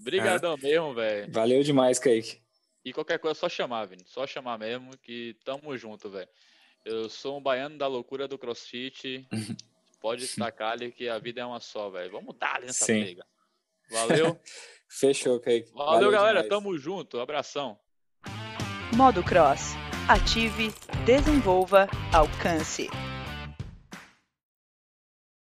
Obrigadão 0.00 0.54
é. 0.54 0.58
mesmo, 0.58 0.94
velho. 0.94 1.32
Valeu 1.32 1.62
demais, 1.62 1.98
Kaique. 1.98 2.40
E 2.84 2.92
qualquer 2.92 3.18
coisa 3.18 3.38
só 3.38 3.48
chamar, 3.48 3.86
Vini. 3.86 4.04
Só 4.06 4.26
chamar 4.26 4.58
mesmo 4.58 4.96
que 4.98 5.36
tamo 5.44 5.76
junto, 5.76 6.10
velho. 6.10 6.28
Eu 6.84 7.08
sou 7.08 7.38
um 7.38 7.42
baiano 7.42 7.78
da 7.78 7.86
loucura 7.86 8.26
do 8.26 8.38
crossfit. 8.38 9.26
Pode 10.00 10.22
destacar 10.22 10.72
ali 10.72 10.90
que 10.90 11.08
a 11.08 11.18
vida 11.18 11.40
é 11.40 11.44
uma 11.44 11.60
só, 11.60 11.88
velho. 11.90 12.10
Vamos 12.10 12.36
dar 12.36 12.60
nessa 12.60 12.84
Sim. 12.84 13.00
briga. 13.00 13.24
Valeu. 13.92 14.38
Fechou, 14.88 15.40
Kaique. 15.40 15.72
Valeu, 15.72 15.92
Valeu 15.92 16.10
galera. 16.10 16.42
Demais. 16.42 16.48
Tamo 16.48 16.76
junto. 16.76 17.20
Abração. 17.20 17.78
Modo 18.94 19.22
Cross. 19.22 19.74
Ative, 20.08 20.72
desenvolva, 21.06 21.88
alcance. 22.12 22.90